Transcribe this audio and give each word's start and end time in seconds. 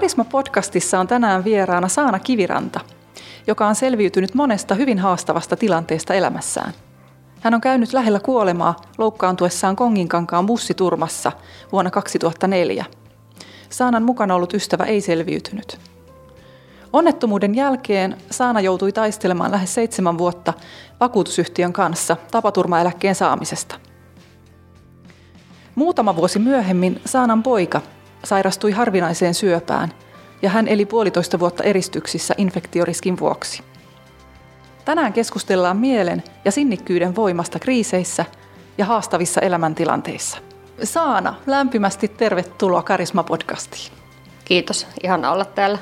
Karisma-podcastissa 0.00 1.00
on 1.00 1.06
tänään 1.06 1.44
vieraana 1.44 1.88
Saana 1.88 2.18
Kiviranta, 2.18 2.80
joka 3.46 3.66
on 3.66 3.74
selviytynyt 3.74 4.34
monesta 4.34 4.74
hyvin 4.74 4.98
haastavasta 4.98 5.56
tilanteesta 5.56 6.14
elämässään. 6.14 6.72
Hän 7.40 7.54
on 7.54 7.60
käynyt 7.60 7.92
lähellä 7.92 8.20
kuolemaa 8.20 8.76
loukkaantuessaan 8.98 9.76
Konginkankaan 9.76 10.46
bussiturmassa 10.46 11.32
vuonna 11.72 11.90
2004. 11.90 12.84
Saanan 13.70 14.02
mukana 14.02 14.34
ollut 14.34 14.54
ystävä 14.54 14.84
ei 14.84 15.00
selviytynyt. 15.00 15.78
Onnettomuuden 16.92 17.54
jälkeen 17.54 18.16
Saana 18.30 18.60
joutui 18.60 18.92
taistelemaan 18.92 19.50
lähes 19.50 19.74
seitsemän 19.74 20.18
vuotta 20.18 20.52
vakuutusyhtiön 21.00 21.72
kanssa 21.72 22.16
tapaturmaeläkkeen 22.30 23.14
saamisesta. 23.14 23.74
Muutama 25.74 26.16
vuosi 26.16 26.38
myöhemmin 26.38 27.00
Saanan 27.04 27.42
poika 27.42 27.80
sairastui 28.24 28.72
harvinaiseen 28.72 29.34
syöpään 29.34 29.92
ja 30.42 30.50
hän 30.50 30.68
eli 30.68 30.86
puolitoista 30.86 31.38
vuotta 31.38 31.64
eristyksissä 31.64 32.34
infektioriskin 32.38 33.20
vuoksi. 33.20 33.62
Tänään 34.84 35.12
keskustellaan 35.12 35.76
mielen 35.76 36.22
ja 36.44 36.52
sinnikkyyden 36.52 37.16
voimasta 37.16 37.58
kriiseissä 37.58 38.24
ja 38.78 38.84
haastavissa 38.84 39.40
elämäntilanteissa. 39.40 40.38
Saana, 40.84 41.34
lämpimästi 41.46 42.08
tervetuloa 42.08 42.82
Karisma-podcastiin. 42.82 43.92
Kiitos, 44.44 44.86
ihana 45.02 45.32
olla 45.32 45.44
täällä. 45.44 45.78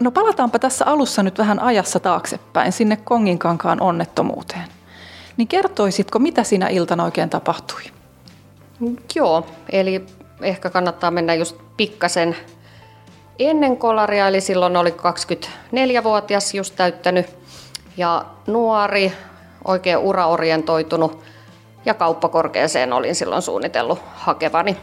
No 0.00 0.10
palataanpa 0.10 0.58
tässä 0.58 0.84
alussa 0.86 1.22
nyt 1.22 1.38
vähän 1.38 1.60
ajassa 1.60 2.00
taaksepäin 2.00 2.72
sinne 2.72 2.96
Konginkankaan 2.96 3.80
onnettomuuteen. 3.80 4.68
Niin 5.36 5.48
kertoisitko, 5.48 6.18
mitä 6.18 6.44
siinä 6.44 6.68
iltana 6.68 7.04
oikein 7.04 7.30
tapahtui? 7.30 7.82
Joo, 9.14 9.46
eli 9.72 10.06
ehkä 10.42 10.70
kannattaa 10.70 11.10
mennä 11.10 11.34
just 11.34 11.56
pikkasen 11.76 12.36
ennen 13.38 13.76
kolaria, 13.76 14.28
eli 14.28 14.40
silloin 14.40 14.76
oli 14.76 14.90
24-vuotias 14.90 16.54
just 16.54 16.76
täyttänyt 16.76 17.26
ja 17.96 18.24
nuori, 18.46 19.12
oikein 19.64 19.98
uraorientoitunut 19.98 21.22
ja 21.84 21.94
kauppakorkeeseen 21.94 22.92
olin 22.92 23.14
silloin 23.14 23.42
suunnitellut 23.42 23.98
hakevani. 24.14 24.76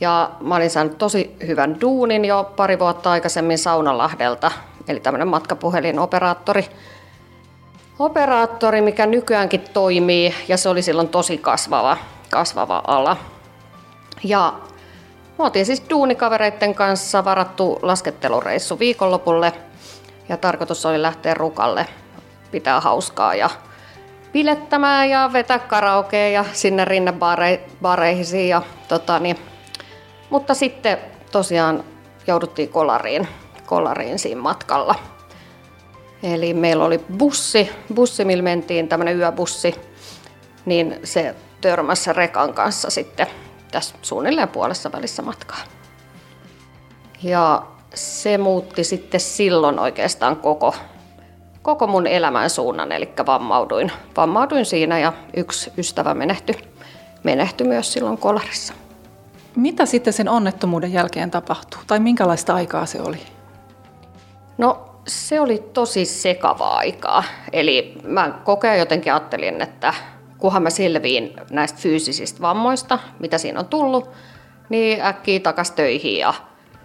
Ja 0.00 0.30
mä 0.40 0.56
olin 0.56 0.70
saanut 0.70 0.98
tosi 0.98 1.36
hyvän 1.46 1.80
duunin 1.80 2.24
jo 2.24 2.52
pari 2.56 2.78
vuotta 2.78 3.10
aikaisemmin 3.10 3.58
Saunalahdelta, 3.58 4.50
eli 4.88 5.00
tämmöinen 5.00 5.28
matkapuhelinoperaattori. 5.28 6.60
Operaattori, 6.60 6.97
mikä 8.80 9.06
nykyäänkin 9.06 9.64
toimii, 9.72 10.34
ja 10.48 10.56
se 10.56 10.68
oli 10.68 10.82
silloin 10.82 11.08
tosi 11.08 11.38
kasvava, 11.38 11.96
kasvava 12.30 12.82
ala. 12.86 13.16
Ja 14.24 14.54
me 15.38 15.44
oltiin 15.44 15.66
siis 15.66 15.82
duunikavereiden 15.90 16.74
kanssa 16.74 17.24
varattu 17.24 17.78
laskettelureissu 17.82 18.78
viikonlopulle, 18.78 19.52
ja 20.28 20.36
tarkoitus 20.36 20.86
oli 20.86 21.02
lähteä 21.02 21.34
rukalle 21.34 21.86
pitää 22.50 22.80
hauskaa 22.80 23.34
ja 23.34 23.50
pilettämään 24.32 25.10
ja 25.10 25.30
vetää 25.32 25.58
karaokea 25.58 26.28
ja 26.28 26.44
sinne 26.52 26.84
rinnebareihin. 26.84 28.48
Ja, 28.48 28.62
tota, 28.88 29.18
niin, 29.18 29.38
mutta 30.30 30.54
sitten 30.54 30.98
tosiaan 31.32 31.84
jouduttiin 32.26 32.68
kolariin, 32.68 33.28
kolariin 33.66 34.18
siinä 34.18 34.40
matkalla. 34.40 34.94
Eli 36.22 36.54
meillä 36.54 36.84
oli 36.84 36.98
bussi, 37.18 37.70
bussi 37.94 38.24
millä 38.24 38.42
mentiin, 38.42 38.88
tämmöinen 38.88 39.18
yöbussi, 39.18 39.74
niin 40.66 41.00
se 41.04 41.34
törmässä 41.60 42.12
rekan 42.12 42.54
kanssa 42.54 42.90
sitten 42.90 43.26
tässä 43.70 43.94
suunnilleen 44.02 44.48
puolessa 44.48 44.92
välissä 44.92 45.22
matkaa. 45.22 45.58
Ja 47.22 47.62
se 47.94 48.38
muutti 48.38 48.84
sitten 48.84 49.20
silloin 49.20 49.78
oikeastaan 49.78 50.36
koko, 50.36 50.74
koko 51.62 51.86
mun 51.86 52.06
elämän 52.06 52.50
suunnan, 52.50 52.92
eli 52.92 53.08
vammauduin. 53.26 53.92
Vammauduin 54.16 54.66
siinä 54.66 54.98
ja 54.98 55.12
yksi 55.36 55.72
ystävä 55.78 56.14
menehtyi, 56.14 56.54
menehtyi 57.22 57.66
myös 57.66 57.92
silloin 57.92 58.18
kolarissa. 58.18 58.74
Mitä 59.56 59.86
sitten 59.86 60.12
sen 60.12 60.28
onnettomuuden 60.28 60.92
jälkeen 60.92 61.30
tapahtui, 61.30 61.80
tai 61.86 62.00
minkälaista 62.00 62.54
aikaa 62.54 62.86
se 62.86 63.02
oli? 63.02 63.18
No 64.58 64.87
se 65.08 65.40
oli 65.40 65.58
tosi 65.72 66.04
sekavaa 66.04 66.76
aikaa. 66.76 67.24
Eli 67.52 67.98
mä 68.04 68.32
koko 68.44 68.66
ajan 68.66 68.78
jotenkin 68.78 69.12
ajattelin, 69.12 69.62
että 69.62 69.94
kunhan 70.38 70.62
mä 70.62 70.70
selviin 70.70 71.34
näistä 71.50 71.78
fyysisistä 71.78 72.40
vammoista, 72.40 72.98
mitä 73.18 73.38
siinä 73.38 73.60
on 73.60 73.66
tullut, 73.66 74.10
niin 74.68 75.00
äkkiä 75.00 75.40
takas 75.40 75.70
töihin 75.70 76.18
ja 76.18 76.34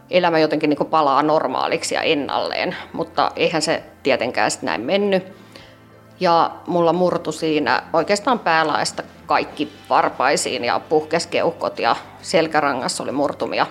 elämä 0.10 0.40
jotenkin 0.40 0.70
niin 0.70 0.90
palaa 0.90 1.24
normaaliksi 1.24 1.96
ja 1.96 2.02
ennalleen. 2.02 2.76
Mutta 2.94 3.32
eihän 3.36 3.62
se 3.62 3.84
tietenkään 4.04 4.52
sitten 4.52 4.68
näin 4.68 4.82
mennyt. 4.82 5.24
Ja 6.20 6.52
mulla 6.68 6.94
murtu 6.94 7.32
siinä 7.32 7.84
oikeastaan 7.94 8.40
päälaista 8.40 9.04
kaikki 9.26 9.72
varpaisiin 9.90 10.66
ja 10.66 10.80
puhkeskeuhkot 10.80 11.80
ja 11.80 11.96
selkärangassa 12.22 13.04
oli 13.04 13.12
murtumia. 13.12 13.68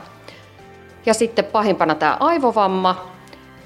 Ja 1.07 1.15
sitten 1.15 1.45
pahimpana 1.45 1.95
tämä 1.95 2.17
aivovamma, 2.21 3.12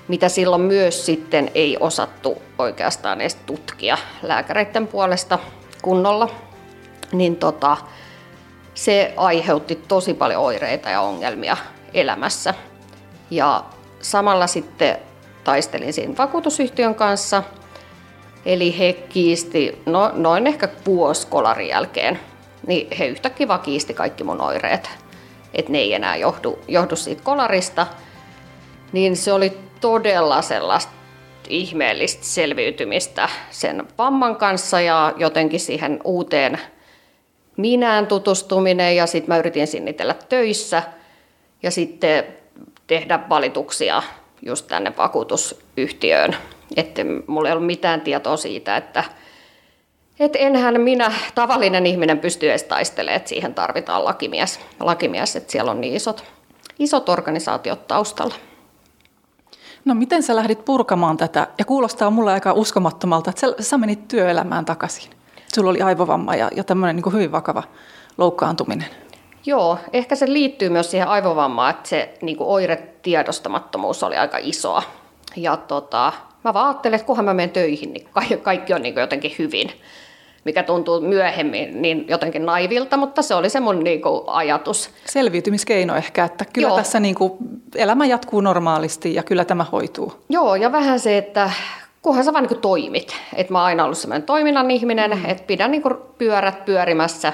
mitä 0.08 0.28
silloin 0.28 0.62
myös 0.62 1.06
sitten 1.06 1.50
ei 1.54 1.76
osattu 1.80 2.42
oikeastaan 2.58 3.20
edes 3.20 3.34
tutkia 3.34 3.98
lääkäreiden 4.22 4.86
puolesta 4.86 5.38
kunnolla, 5.82 6.30
niin 7.12 7.36
tota, 7.36 7.76
se 8.74 9.14
aiheutti 9.16 9.82
tosi 9.88 10.14
paljon 10.14 10.42
oireita 10.42 10.90
ja 10.90 11.00
ongelmia 11.00 11.56
elämässä. 11.94 12.54
Ja 13.30 13.64
samalla 14.00 14.46
sitten 14.46 14.98
taistelin 15.44 15.92
siinä 15.92 16.14
vakuutusyhtiön 16.18 16.94
kanssa, 16.94 17.42
eli 18.44 18.78
he 18.78 18.92
kiisti 18.92 19.82
no, 19.86 20.10
noin 20.14 20.46
ehkä 20.46 20.68
vuosi 20.86 21.28
jälkeen, 21.68 22.20
niin 22.66 22.96
he 22.98 23.06
yhtäkkiä 23.06 23.48
vaan 23.48 23.60
kiisti 23.60 23.94
kaikki 23.94 24.24
mun 24.24 24.40
oireet, 24.40 24.90
että 25.54 25.72
ne 25.72 25.78
ei 25.78 25.94
enää 25.94 26.16
johdu, 26.16 26.58
johdu 26.68 26.96
siitä 26.96 27.22
kolarista. 27.22 27.86
Niin 28.92 29.16
se 29.16 29.32
oli 29.32 29.65
todella 29.80 30.42
sellaista 30.42 30.92
ihmeellistä 31.48 32.24
selviytymistä 32.24 33.28
sen 33.50 33.88
vamman 33.98 34.36
kanssa 34.36 34.80
ja 34.80 35.14
jotenkin 35.16 35.60
siihen 35.60 36.00
uuteen 36.04 36.58
minään 37.56 38.06
tutustuminen 38.06 38.96
ja 38.96 39.06
sitten 39.06 39.34
mä 39.34 39.38
yritin 39.38 39.66
sinnitellä 39.66 40.14
töissä 40.28 40.82
ja 41.62 41.70
sitten 41.70 42.24
tehdä 42.86 43.20
valituksia 43.28 44.02
just 44.42 44.66
tänne 44.66 44.92
vakuutusyhtiöön. 44.96 46.36
Että 46.76 47.02
mulla 47.26 47.48
ei 47.48 47.52
ollut 47.52 47.66
mitään 47.66 48.00
tietoa 48.00 48.36
siitä, 48.36 48.76
että 48.76 49.04
et 50.20 50.36
enhän 50.36 50.80
minä, 50.80 51.12
tavallinen 51.34 51.86
ihminen, 51.86 52.18
pysty 52.18 52.50
edes 52.50 52.62
taistelemaan, 52.62 53.16
että 53.16 53.28
siihen 53.28 53.54
tarvitaan 53.54 54.04
lakimies. 54.04 54.60
Lakimies, 54.80 55.36
että 55.36 55.52
siellä 55.52 55.70
on 55.70 55.80
niin 55.80 55.94
isot, 55.94 56.24
isot 56.78 57.08
organisaatiot 57.08 57.86
taustalla. 57.86 58.34
No 59.86 59.94
miten 59.94 60.22
sä 60.22 60.36
lähdit 60.36 60.64
purkamaan 60.64 61.16
tätä? 61.16 61.46
Ja 61.58 61.64
kuulostaa 61.64 62.10
mulle 62.10 62.32
aika 62.32 62.52
uskomattomalta, 62.52 63.30
että 63.30 63.40
sä, 63.40 63.54
sä 63.60 63.78
menit 63.78 64.08
työelämään 64.08 64.64
takaisin. 64.64 65.10
Sulla 65.54 65.70
oli 65.70 65.82
aivovamma 65.82 66.34
ja, 66.34 66.50
ja 66.56 66.64
tämmöinen 66.64 66.96
niin 66.96 67.12
hyvin 67.12 67.32
vakava 67.32 67.62
loukkaantuminen. 68.18 68.86
Joo, 69.46 69.78
ehkä 69.92 70.16
se 70.16 70.32
liittyy 70.32 70.68
myös 70.68 70.90
siihen 70.90 71.08
aivovammaan, 71.08 71.70
että 71.70 71.88
se 71.88 72.14
niin 72.22 72.36
kuin 72.36 72.48
oiretiedostamattomuus 72.48 74.02
oli 74.02 74.16
aika 74.16 74.38
isoa. 74.40 74.82
Ja 75.36 75.56
tota, 75.56 76.12
mä 76.44 76.54
vaan 76.54 76.66
ajattelin, 76.66 76.94
että 76.94 77.06
kunhan 77.06 77.24
mä 77.24 77.34
menen 77.34 77.50
töihin, 77.50 77.92
niin 77.92 78.08
kaikki 78.42 78.74
on 78.74 78.82
niin 78.82 78.94
kuin 78.94 79.00
jotenkin 79.00 79.34
hyvin 79.38 79.70
mikä 80.46 80.62
tuntuu 80.62 81.00
myöhemmin 81.00 81.82
niin 81.82 82.04
jotenkin 82.08 82.46
naivilta, 82.46 82.96
mutta 82.96 83.22
se 83.22 83.34
oli 83.34 83.50
se 83.50 83.60
mun 83.60 83.84
niin 83.84 84.02
kuin, 84.02 84.22
ajatus. 84.26 84.90
Selviytymiskeino 85.06 85.96
ehkä, 85.96 86.24
että 86.24 86.44
kyllä 86.52 86.68
Joo. 86.68 86.76
tässä 86.76 87.00
niin 87.00 87.14
kuin, 87.14 87.32
elämä 87.74 88.06
jatkuu 88.06 88.40
normaalisti 88.40 89.14
ja 89.14 89.22
kyllä 89.22 89.44
tämä 89.44 89.64
hoituu. 89.72 90.12
Joo, 90.28 90.54
ja 90.54 90.72
vähän 90.72 91.00
se, 91.00 91.18
että 91.18 91.50
kunhan 92.02 92.24
sä 92.24 92.32
vaan 92.32 92.42
niin 92.42 92.48
kuin, 92.48 92.60
toimit. 92.60 93.16
Että 93.36 93.52
mä 93.52 93.58
oon 93.58 93.66
aina 93.66 93.84
ollut 93.84 93.98
sellainen 93.98 94.26
toiminnan 94.26 94.70
ihminen, 94.70 95.10
mm. 95.10 95.24
että 95.24 95.44
pidän 95.46 95.70
niin 95.70 95.82
kuin, 95.82 95.94
pyörät 96.18 96.64
pyörimässä. 96.64 97.32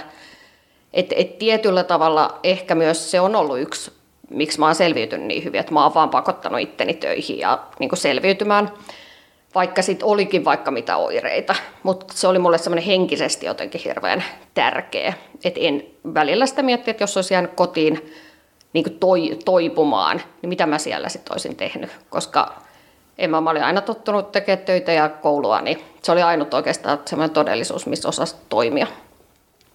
Että 0.92 1.14
et 1.18 1.38
tietyllä 1.38 1.84
tavalla 1.84 2.38
ehkä 2.42 2.74
myös 2.74 3.10
se 3.10 3.20
on 3.20 3.36
ollut 3.36 3.60
yksi, 3.60 3.92
miksi 4.30 4.58
mä 4.58 4.66
oon 4.66 4.74
selviytynyt 4.74 5.26
niin 5.26 5.44
hyvin, 5.44 5.60
että 5.60 5.72
mä 5.72 5.82
oon 5.82 5.94
vaan 5.94 6.10
pakottanut 6.10 6.60
itteni 6.60 6.94
töihin 6.94 7.38
ja 7.38 7.58
niin 7.78 7.88
kuin, 7.88 7.98
selviytymään 7.98 8.70
vaikka 9.54 9.82
sitten 9.82 10.08
olikin 10.08 10.44
vaikka 10.44 10.70
mitä 10.70 10.96
oireita. 10.96 11.54
Mutta 11.82 12.06
se 12.16 12.26
oli 12.28 12.38
mulle 12.38 12.58
semmoinen 12.58 12.84
henkisesti 12.84 13.46
jotenkin 13.46 13.80
hirveän 13.84 14.24
tärkeä. 14.54 15.14
Että 15.44 15.60
en 15.60 15.86
välillä 16.14 16.46
sitä 16.46 16.62
miettiä, 16.62 16.90
että 16.90 17.02
jos 17.02 17.16
olisi 17.16 17.34
jäänyt 17.34 17.54
kotiin 17.54 18.12
niin 18.72 18.98
toi, 19.00 19.38
toipumaan, 19.44 20.22
niin 20.42 20.48
mitä 20.48 20.66
mä 20.66 20.78
siellä 20.78 21.08
sitten 21.08 21.32
olisin 21.32 21.56
tehnyt. 21.56 21.90
Koska 22.10 22.62
en 23.18 23.30
mä, 23.30 23.40
mä 23.40 23.50
olin 23.50 23.64
aina 23.64 23.80
tottunut 23.80 24.32
tekemään 24.32 24.64
töitä 24.64 24.92
ja 24.92 25.08
koulua, 25.08 25.60
niin 25.60 25.78
se 26.02 26.12
oli 26.12 26.22
ainut 26.22 26.54
oikeastaan 26.54 26.98
semmoinen 27.04 27.34
todellisuus, 27.34 27.86
missä 27.86 28.08
osasi 28.08 28.36
toimia. 28.48 28.86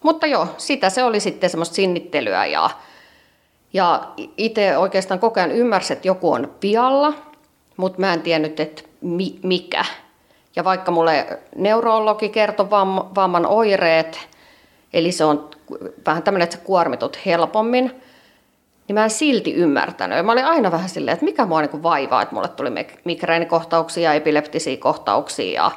Mutta 0.03 0.27
joo, 0.27 0.47
sitä 0.57 0.89
se 0.89 1.03
oli 1.03 1.19
sitten 1.19 1.49
semmoista 1.49 1.75
sinnittelyä 1.75 2.45
ja 2.45 2.69
Ja 3.73 4.07
itse 4.37 4.77
oikeastaan 4.77 5.19
koko 5.19 5.39
ajan 5.39 5.51
ymmärsin, 5.51 5.95
että 5.97 6.07
joku 6.07 6.31
on 6.31 6.53
pialla, 6.59 7.13
mutta 7.77 7.99
mä 7.99 8.13
en 8.13 8.21
tiennyt, 8.21 8.59
että 8.59 8.83
mi- 9.01 9.39
mikä. 9.43 9.85
Ja 10.55 10.63
vaikka 10.63 10.91
mulle 10.91 11.39
neurologi 11.55 12.29
kertoi 12.29 12.69
vamman 13.15 13.45
oireet, 13.45 14.19
eli 14.93 15.11
se 15.11 15.25
on 15.25 15.49
vähän 16.05 16.23
tämmöinen, 16.23 16.43
että 16.43 16.55
sä 16.55 16.63
kuormitut 16.63 17.19
helpommin, 17.25 18.01
niin 18.87 18.93
mä 18.93 19.03
en 19.03 19.09
silti 19.09 19.53
ymmärtänyt. 19.53 20.25
Mä 20.25 20.31
olin 20.31 20.45
aina 20.45 20.71
vähän 20.71 20.89
silleen, 20.89 21.13
että 21.13 21.25
mikä 21.25 21.45
mua 21.45 21.61
niin 21.61 21.83
vaivaa, 21.83 22.21
että 22.21 22.35
mulle 22.35 22.47
tuli 22.47 22.69
migreenikohtauksia, 23.05 24.13
epileptisiä 24.13 24.77
kohtauksia 24.77 25.63
ja 25.63 25.71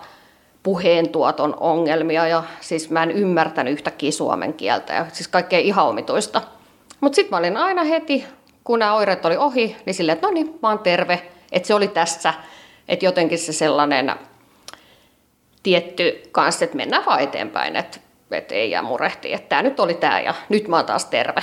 puheentuoton 0.62 1.56
ongelmia. 1.61 2.26
Ja 2.26 2.43
siis 2.61 2.90
mä 2.90 3.02
en 3.02 3.11
ymmärtänyt 3.11 3.73
yhtäkkiä 3.73 4.11
suomen 4.11 4.55
kieltä 4.55 4.93
ja 4.93 5.06
siis 5.12 5.28
kaikkea 5.28 5.58
ihan 5.58 5.87
omituista. 5.87 6.43
Mutta 7.00 7.16
sitten 7.16 7.31
mä 7.31 7.38
olin 7.38 7.56
aina 7.56 7.84
heti, 7.84 8.25
kun 8.64 8.78
nämä 8.78 8.94
oireet 8.94 9.25
oli 9.25 9.37
ohi, 9.37 9.76
niin 9.87 9.94
silleen, 9.94 10.14
että 10.14 10.26
no 10.26 10.32
niin, 10.32 10.58
mä 10.62 10.69
oon 10.69 10.78
terve. 10.78 11.23
Että 11.52 11.66
se 11.66 11.75
oli 11.75 11.88
tässä, 11.88 12.34
että 12.90 13.06
jotenkin 13.06 13.38
se 13.38 13.52
sellainen 13.52 14.12
tietty 15.62 16.22
kanssa, 16.32 16.64
että 16.64 16.76
mennään 16.76 17.06
vaan 17.06 17.20
eteenpäin, 17.20 17.76
että, 17.76 17.98
että 18.31 18.54
ei 18.54 18.70
jää 18.70 18.82
murehtia, 18.82 19.37
että 19.37 19.48
tämä 19.48 19.62
nyt 19.62 19.81
oli 19.81 19.94
tämä 19.94 20.20
ja 20.20 20.34
nyt 20.48 20.69
mä 20.69 20.76
oon 20.76 20.87
taas 20.87 21.04
terve. 21.04 21.42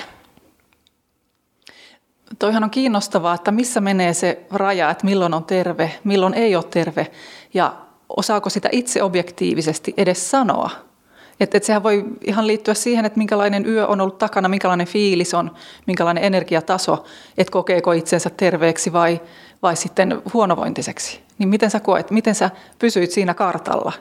Toihan 2.39 2.63
on 2.63 2.69
kiinnostavaa, 2.69 3.33
että 3.33 3.51
missä 3.51 3.81
menee 3.81 4.13
se 4.13 4.45
raja, 4.51 4.89
että 4.89 5.05
milloin 5.05 5.33
on 5.33 5.43
terve, 5.43 5.91
milloin 6.03 6.33
ei 6.33 6.55
ole 6.55 6.63
terve 6.63 7.07
ja 7.53 7.75
osaako 8.17 8.49
sitä 8.49 8.69
itse 8.71 9.03
objektiivisesti 9.03 9.93
edes 9.97 10.31
sanoa. 10.31 10.69
Että 11.39 11.57
et 11.57 11.63
sehän 11.63 11.83
voi 11.83 12.05
ihan 12.25 12.47
liittyä 12.47 12.73
siihen, 12.73 13.05
että 13.05 13.17
minkälainen 13.17 13.65
yö 13.65 13.87
on 13.87 14.01
ollut 14.01 14.17
takana, 14.17 14.49
minkälainen 14.49 14.87
fiilis 14.87 15.33
on, 15.33 15.51
minkälainen 15.85 16.23
energiataso, 16.23 17.05
että 17.37 17.51
kokeeko 17.51 17.91
itsensä 17.91 18.29
terveeksi 18.29 18.93
vai, 18.93 19.21
vai 19.61 19.75
sitten 19.75 20.21
huonovointiseksi. 20.33 21.21
Niin 21.37 21.49
miten 21.49 21.71
sä 21.71 21.79
koet, 21.79 22.11
miten 22.11 22.35
sä 22.35 22.49
pysyit 22.79 23.11
siinä 23.11 23.33
kartalla? 23.33 23.93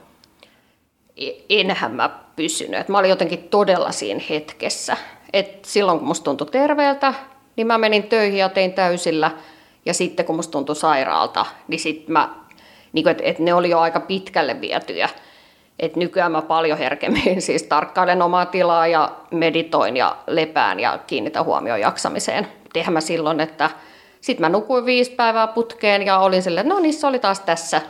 Enhän 1.49 1.93
mä 1.93 2.11
pysynyt. 2.37 2.89
Mä 2.89 2.99
olin 2.99 3.11
jotenkin 3.11 3.39
todella 3.39 3.93
siinä 3.93 4.21
hetkessä. 4.31 4.97
Et 5.33 5.65
silloin 5.65 5.99
kun 5.99 6.09
musta 6.09 6.25
tuntui 6.25 6.47
terveeltä, 6.47 7.15
niin 7.57 7.67
mä 7.67 7.79
menin 7.79 8.03
töihin 8.03 8.39
ja 8.39 8.49
tein 8.49 8.73
täysillä. 8.73 9.31
Ja 9.87 9.95
sitten 9.95 10.27
kun 10.27 10.37
musta 10.37 10.53
tuntui 10.53 10.77
sairaalta, 10.77 11.47
niin 11.69 11.81
sitten 11.81 12.13
mä, 12.13 12.35
niin 12.93 13.09
että 13.09 13.23
et 13.27 13.39
ne 13.39 13.55
oli 13.55 13.71
jo 13.71 13.79
aika 13.79 14.01
pitkälle 14.01 14.61
vietyjä. 14.61 15.09
Et 15.79 15.97
nykyään 15.97 16.33
mä 16.33 16.43
paljon 16.43 16.79
herkemmin 16.79 17.43
siis 17.43 17.63
tarkkailen 17.63 18.23
omaa 18.23 18.47
tilaa 18.47 18.87
ja 18.87 19.13
meditoin 19.31 19.97
ja 19.97 20.17
lepään 20.27 20.81
ja 20.81 20.99
kiinnitän 21.07 21.45
huomioon 21.45 21.81
jaksamiseen. 21.81 22.49
Tehän 22.73 22.93
mä 22.93 23.01
silloin, 23.01 23.41
että 23.41 23.71
sitten 24.27 24.45
mä 24.45 24.49
nukuin 24.49 24.85
viisi 24.85 25.11
päivää 25.11 25.47
putkeen 25.47 26.03
ja 26.03 26.19
olin 26.19 26.43
silleen, 26.43 26.67
että 26.67 26.75
no 26.75 26.81
niin, 26.81 26.95
se 26.95 27.07
oli 27.07 27.19
taas 27.19 27.41
tässä. 27.41 27.83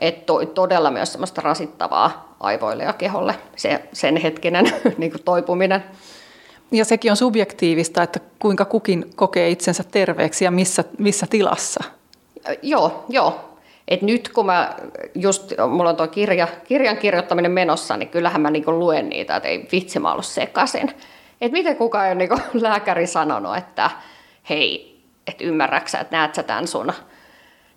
Että 0.00 0.32
todella 0.54 0.90
myös 0.90 1.12
semmoista 1.12 1.40
rasittavaa 1.40 2.34
aivoille 2.40 2.84
ja 2.84 2.92
keholle 2.92 3.34
se, 3.56 3.82
sen 3.92 4.16
hetkinen 4.16 4.72
niin 4.98 5.12
toipuminen. 5.24 5.84
Ja 6.72 6.84
sekin 6.84 7.10
on 7.10 7.16
subjektiivista, 7.16 8.02
että 8.02 8.20
kuinka 8.38 8.64
kukin 8.64 9.10
kokee 9.16 9.50
itsensä 9.50 9.84
terveeksi 9.90 10.44
ja 10.44 10.50
missä, 10.50 10.84
missä 10.98 11.26
tilassa. 11.30 11.84
Joo, 12.62 13.04
joo. 13.08 13.40
Et 13.88 14.02
nyt 14.02 14.28
kun 14.28 14.46
mä 14.46 14.74
just, 15.14 15.52
mulla 15.70 15.90
on 15.90 15.96
tuo 15.96 16.08
kirja, 16.08 16.48
kirjan 16.64 16.96
kirjoittaminen 16.96 17.50
menossa, 17.50 17.96
niin 17.96 18.08
kyllähän 18.08 18.40
mä 18.40 18.50
niinku 18.50 18.72
luen 18.72 19.08
niitä, 19.08 19.36
että 19.36 19.48
ei 19.48 19.68
vitsi 19.72 19.98
mä 19.98 20.12
ollut 20.12 20.26
sekaisin. 20.26 20.88
Että 21.40 21.58
miten 21.58 21.76
kukaan 21.76 22.06
ei 22.06 22.12
ole 22.12 22.18
niinku 22.18 22.38
lääkäri 22.66 23.06
sanonut, 23.06 23.56
että 23.56 23.90
hei, 24.48 24.89
että 25.26 25.44
ymmärräksä, 25.44 25.98
että 26.00 26.16
näet 26.16 26.34
sä 26.34 26.42
tämän 26.42 26.68
sun 26.68 26.92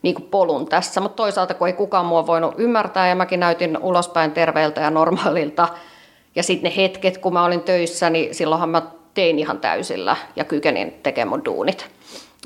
niin 0.02 0.16
kuin 0.16 0.30
polun 0.30 0.68
tässä, 0.68 1.02
mutta 1.02 1.16
toisaalta 1.16 1.54
kun 1.54 1.68
ei 1.68 1.74
kukaan 1.74 2.06
mua 2.06 2.28
voinut 2.28 2.56
ymmärtää 2.58 3.08
ja 3.08 3.16
mäkin 3.16 3.40
näytin 3.40 3.78
ulospäin 3.78 4.32
terveeltä 4.32 4.82
ja 4.82 4.90
normaalilta, 4.90 5.68
ja 6.36 6.44
sitten 6.44 6.72
ne 6.72 6.84
hetket, 6.84 7.18
kun 7.18 7.34
mä 7.34 7.46
olin 7.46 7.62
töissä, 7.62 8.10
niin 8.10 8.36
silloinhan 8.36 8.70
mä 8.70 8.82
tein 9.14 9.40
ihan 9.40 9.60
täysillä 9.60 10.18
ja 10.36 10.44
kykenin 10.44 11.00
tekemään 11.04 11.30
mun 11.30 11.46
duunit. 11.46 11.90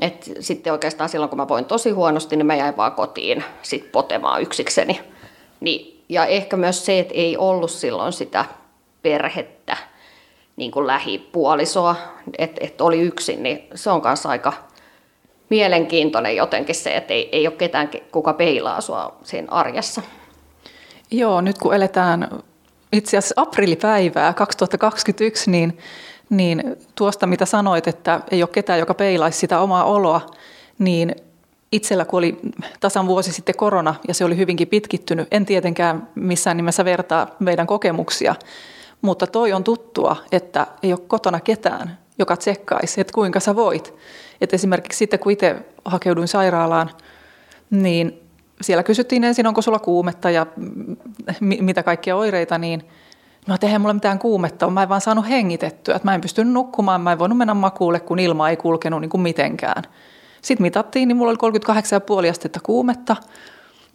Et 0.01 0.31
sitten 0.39 0.73
oikeastaan 0.73 1.09
silloin, 1.09 1.29
kun 1.29 1.37
mä 1.37 1.47
voin 1.47 1.65
tosi 1.65 1.91
huonosti, 1.91 2.35
niin 2.35 2.45
mä 2.45 2.55
jäin 2.55 2.77
vaan 2.77 2.91
kotiin 2.91 3.43
sit 3.61 3.91
potemaan 3.91 4.41
yksikseni. 4.41 5.01
Niin, 5.59 6.03
ja 6.09 6.25
ehkä 6.25 6.57
myös 6.57 6.85
se, 6.85 6.99
että 6.99 7.13
ei 7.13 7.37
ollut 7.37 7.71
silloin 7.71 8.13
sitä 8.13 8.45
perhettä, 9.01 9.77
niin 10.55 10.71
kuin 10.71 10.87
lähipuolisoa, 10.87 11.95
että 12.37 12.65
et 12.65 12.81
oli 12.81 12.99
yksin, 12.99 13.43
niin 13.43 13.67
se 13.75 13.89
on 13.89 14.01
kanssa 14.01 14.29
aika 14.29 14.53
mielenkiintoinen 15.49 16.35
jotenkin 16.35 16.75
se, 16.75 16.97
että 16.97 17.13
ei, 17.13 17.29
ei 17.31 17.47
ole 17.47 17.55
ketään, 17.55 17.89
kuka 18.11 18.33
peilaa 18.33 18.81
sua 18.81 19.15
siinä 19.23 19.47
arjessa. 19.51 20.01
Joo, 21.11 21.41
nyt 21.41 21.57
kun 21.57 21.73
eletään 21.73 22.29
itse 22.93 23.17
asiassa 23.17 23.41
aprillipäivää 23.41 24.33
2021, 24.33 25.51
niin, 25.51 25.77
niin 26.29 26.75
tuosta 26.95 27.27
mitä 27.27 27.45
sanoit, 27.45 27.87
että 27.87 28.21
ei 28.31 28.43
ole 28.43 28.49
ketään, 28.53 28.79
joka 28.79 28.93
peilaisi 28.93 29.39
sitä 29.39 29.59
omaa 29.59 29.83
oloa, 29.83 30.21
niin 30.79 31.15
itsellä 31.71 32.05
kun 32.05 32.17
oli 32.17 32.39
tasan 32.79 33.07
vuosi 33.07 33.33
sitten 33.33 33.55
korona 33.55 33.95
ja 34.07 34.13
se 34.13 34.25
oli 34.25 34.37
hyvinkin 34.37 34.67
pitkittynyt, 34.67 35.27
en 35.31 35.45
tietenkään 35.45 36.09
missään 36.15 36.57
nimessä 36.57 36.85
vertaa 36.85 37.27
meidän 37.39 37.67
kokemuksia, 37.67 38.35
mutta 39.01 39.27
toi 39.27 39.53
on 39.53 39.63
tuttua, 39.63 40.15
että 40.31 40.67
ei 40.83 40.93
ole 40.93 41.01
kotona 41.07 41.39
ketään, 41.39 41.97
joka 42.19 42.37
tsekkaisi, 42.37 43.01
että 43.01 43.13
kuinka 43.13 43.39
sä 43.39 43.55
voit. 43.55 43.93
Et 44.41 44.53
esimerkiksi 44.53 44.97
sitten 44.97 45.19
kun 45.19 45.31
itse 45.31 45.55
hakeuduin 45.85 46.27
sairaalaan, 46.27 46.89
niin 47.69 48.23
siellä 48.61 48.83
kysyttiin 48.83 49.23
ensin, 49.23 49.47
onko 49.47 49.61
sulla 49.61 49.79
kuumetta 49.79 50.29
ja 50.29 50.45
mitä 51.41 51.83
kaikkia 51.83 52.15
oireita, 52.15 52.57
niin 52.57 52.83
no 53.47 53.55
että 53.55 53.67
eihän 53.67 53.81
mulla 53.81 53.93
mitään 53.93 54.19
kuumetta 54.19 54.69
mä 54.69 54.83
en 54.83 54.89
vaan 54.89 55.01
saanut 55.01 55.29
hengitettyä, 55.29 55.95
että 55.95 56.07
mä 56.07 56.15
en 56.15 56.21
pystynyt 56.21 56.53
nukkumaan, 56.53 57.01
mä 57.01 57.11
en 57.11 57.19
voinut 57.19 57.37
mennä 57.37 57.53
makuulle, 57.53 57.99
kun 57.99 58.19
ilma 58.19 58.49
ei 58.49 58.57
kulkenut 58.57 59.01
niin 59.01 59.09
kuin 59.09 59.21
mitenkään. 59.21 59.83
Sitten 60.41 60.61
mitattiin, 60.61 61.07
niin 61.07 61.17
mulla 61.17 61.35
oli 61.43 61.53
38,5 62.25 62.29
astetta 62.31 62.59
kuumetta, 62.63 63.15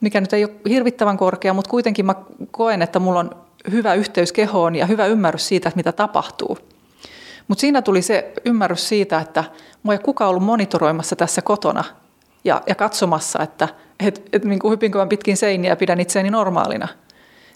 mikä 0.00 0.20
nyt 0.20 0.32
ei 0.32 0.44
ole 0.44 0.52
hirvittävän 0.68 1.16
korkea, 1.16 1.54
mutta 1.54 1.70
kuitenkin 1.70 2.06
mä 2.06 2.14
koen, 2.50 2.82
että 2.82 2.98
mulla 2.98 3.20
on 3.20 3.30
hyvä 3.70 3.94
yhteys 3.94 4.32
kehoon 4.32 4.74
ja 4.74 4.86
hyvä 4.86 5.06
ymmärrys 5.06 5.48
siitä, 5.48 5.68
että 5.68 5.76
mitä 5.76 5.92
tapahtuu. 5.92 6.58
Mutta 7.48 7.60
siinä 7.60 7.82
tuli 7.82 8.02
se 8.02 8.32
ymmärrys 8.44 8.88
siitä, 8.88 9.20
että 9.20 9.44
mua 9.82 9.92
ei 9.94 9.98
kukaan 9.98 10.30
ollut 10.30 10.42
monitoroimassa 10.42 11.16
tässä 11.16 11.42
kotona 11.42 11.84
ja, 12.44 12.62
ja 12.66 12.74
katsomassa, 12.74 13.42
että 13.42 13.68
et, 14.00 14.28
et, 14.32 14.44
niin 14.44 14.58
kuin 14.58 14.72
hypinkö 14.72 15.06
pitkin 15.06 15.36
seiniä 15.36 15.70
ja 15.72 15.76
pidän 15.76 16.00
itseäni 16.00 16.30
normaalina. 16.30 16.88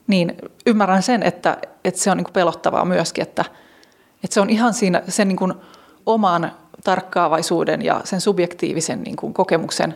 Niin 0.07 0.37
ymmärrän 0.67 1.03
sen, 1.03 1.23
että, 1.23 1.59
että 1.85 2.01
se 2.01 2.11
on 2.11 2.17
niin 2.17 2.25
kuin 2.25 2.33
pelottavaa 2.33 2.85
myöskin, 2.85 3.23
että, 3.23 3.45
että 4.25 4.35
se 4.35 4.41
on 4.41 4.51
ihan 4.51 4.75
siinä 4.75 5.03
sen 5.09 5.29
niin 5.29 5.37
kuin 5.37 5.55
oman 6.07 6.53
tarkkaavaisuuden 6.85 7.83
ja 7.83 8.01
sen 8.05 8.21
subjektiivisen 8.21 9.03
niin 9.03 9.17
kuin 9.17 9.35
kokemuksen 9.35 9.95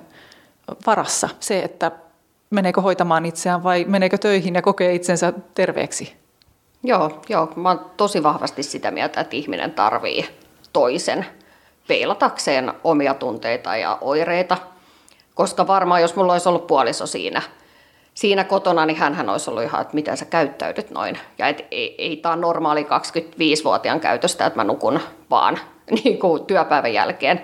varassa 0.87 1.29
se, 1.41 1.63
että 1.63 1.93
meneekö 2.51 2.81
hoitamaan 2.81 3.27
itseään 3.27 3.63
vai 3.63 3.85
meneekö 3.89 4.19
töihin 4.19 4.55
ja 4.55 4.63
kokee 4.63 4.95
itsensä 4.95 5.33
terveeksi. 5.55 6.17
Joo, 6.83 7.21
joo, 7.29 7.53
mä 7.57 7.69
oon 7.69 7.91
tosi 7.97 8.23
vahvasti 8.23 8.63
sitä 8.63 8.91
mieltä, 8.91 9.21
että 9.21 9.37
ihminen 9.37 9.73
tarvii 9.73 10.27
toisen 10.73 11.27
peilatakseen 11.89 12.73
omia 12.85 13.15
tunteita 13.15 13.77
ja 13.77 13.99
oireita. 14.01 14.57
Koska 15.35 15.67
varmaan 15.67 16.03
jos 16.03 16.17
mulla 16.17 16.33
olisi 16.33 16.49
ollut 16.49 16.67
puoliso 16.67 17.07
siinä, 17.07 17.43
siinä 18.15 18.45
kotona, 18.45 18.87
niin 18.87 18.97
hän 18.97 19.29
olisi 19.29 19.51
ollut 19.51 19.63
ihan, 19.63 19.83
että 19.83 19.95
miten 19.95 20.17
sä 20.17 20.25
käyttäydyt 20.25 20.91
noin. 20.91 21.19
Ja 21.39 21.49
et, 21.49 21.67
ei, 21.71 21.95
ei 21.99 22.17
tämä 22.17 22.37
normaali 22.37 22.83
25-vuotiaan 22.83 24.01
käytöstä, 24.01 24.47
että 24.47 24.59
mä 24.59 24.65
nukun 24.65 25.01
vaan 25.31 25.59
niin 26.05 26.19
kuin 26.19 26.47
työpäivän 26.47 26.93
jälkeen. 26.93 27.43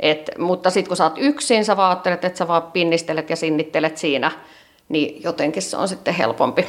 Et, 0.00 0.30
mutta 0.38 0.70
sitten 0.70 0.88
kun 0.88 0.96
sä 0.96 1.04
oot 1.04 1.18
yksin, 1.18 1.64
sä 1.64 1.76
vaan 1.76 2.00
että 2.06 2.30
sä 2.34 2.48
vaan 2.48 2.62
pinnistelet 2.62 3.30
ja 3.30 3.36
sinnittelet 3.36 3.96
siinä, 3.96 4.30
niin 4.88 5.22
jotenkin 5.22 5.62
se 5.62 5.76
on 5.76 5.88
sitten 5.88 6.14
helpompi 6.14 6.66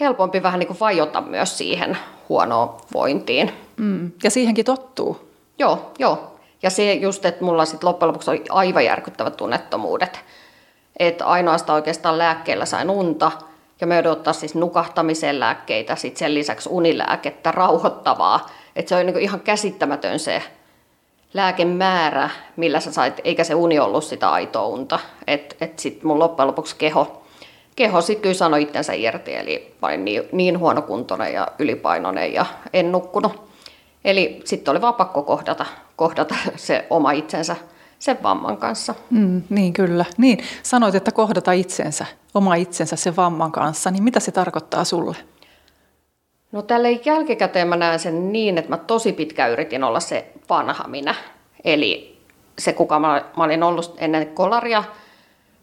helpompi 0.00 0.42
vähän 0.42 0.58
niin 0.58 0.66
kuin 0.66 0.80
vajota 0.80 1.20
myös 1.20 1.58
siihen 1.58 1.98
huonoon 2.28 2.76
vointiin. 2.92 3.52
Mm. 3.76 4.12
Ja 4.22 4.30
siihenkin 4.30 4.64
tottuu. 4.64 5.28
Joo, 5.58 5.92
joo. 5.98 6.34
Ja 6.62 6.70
se 6.70 6.92
just, 6.92 7.24
että 7.24 7.44
mulla 7.44 7.64
sitten 7.64 7.88
loppujen 7.88 8.08
lopuksi 8.08 8.30
oli 8.30 8.44
aivan 8.48 8.84
järkyttävät 8.84 9.36
tunnettomuudet. 9.36 10.20
Että 10.98 11.26
ainoastaan 11.26 11.74
oikeastaan 11.74 12.18
lääkkeellä 12.18 12.66
sain 12.66 12.90
unta 12.90 13.32
ja 13.80 13.86
me 13.86 13.98
odottaa 13.98 14.32
siis 14.32 14.54
nukahtamisen 14.54 15.40
lääkkeitä, 15.40 15.96
sitten 15.96 16.18
sen 16.18 16.34
lisäksi 16.34 16.68
unilääkettä, 16.72 17.52
rauhoittavaa. 17.52 18.46
Että 18.76 18.88
se 18.88 18.94
oli 18.94 19.04
niinku 19.04 19.20
ihan 19.20 19.40
käsittämätön 19.40 20.18
se 20.18 20.42
lääkemäärä, 21.34 22.30
millä 22.56 22.80
sä 22.80 22.92
sait, 22.92 23.20
eikä 23.24 23.44
se 23.44 23.54
uni 23.54 23.78
ollut 23.78 24.04
sitä 24.04 24.30
aitoa 24.30 24.66
unta. 24.66 24.98
Että 25.26 25.56
et 25.60 25.78
sitten 25.78 26.06
mun 26.06 26.18
loppujen 26.18 26.46
lopuksi 26.46 26.76
keho 26.76 27.17
keho 27.78 28.00
sitten 28.00 28.22
kyllä 28.22 28.34
sanoi 28.34 28.62
itsensä 28.62 28.92
irti, 28.92 29.34
eli 29.34 29.74
olin 29.82 30.04
niin, 30.04 30.22
niin 30.32 30.58
huonokuntoinen 30.58 31.32
ja 31.32 31.48
ylipainoinen 31.58 32.34
ja 32.34 32.46
en 32.72 32.92
nukkunut. 32.92 33.48
Eli 34.04 34.40
sitten 34.44 34.72
oli 34.72 34.80
vaan 34.80 34.94
pakko 34.94 35.22
kohdata, 35.22 35.66
kohdata 35.96 36.34
se 36.56 36.86
oma 36.90 37.12
itsensä 37.12 37.56
sen 37.98 38.22
vamman 38.22 38.56
kanssa. 38.56 38.94
Mm, 39.10 39.42
niin 39.50 39.72
kyllä. 39.72 40.04
Niin, 40.16 40.38
sanoit, 40.62 40.94
että 40.94 41.12
kohdata 41.12 41.52
itsensä, 41.52 42.06
oma 42.34 42.54
itsensä 42.54 42.96
sen 42.96 43.16
vamman 43.16 43.52
kanssa, 43.52 43.90
niin 43.90 44.02
mitä 44.02 44.20
se 44.20 44.32
tarkoittaa 44.32 44.84
sulle? 44.84 45.16
No 46.52 46.62
tälle 46.62 46.92
jälkikäteen 46.92 47.68
mä 47.68 47.76
näen 47.76 47.98
sen 47.98 48.32
niin, 48.32 48.58
että 48.58 48.70
mä 48.70 48.76
tosi 48.76 49.12
pitkään 49.12 49.50
yritin 49.50 49.84
olla 49.84 50.00
se 50.00 50.32
vanha 50.48 50.88
minä. 50.88 51.14
Eli 51.64 52.18
se, 52.58 52.72
kuka 52.72 52.98
mä, 52.98 53.24
mä 53.36 53.44
olin 53.44 53.62
ollut 53.62 53.94
ennen 53.98 54.26
kolaria, 54.26 54.84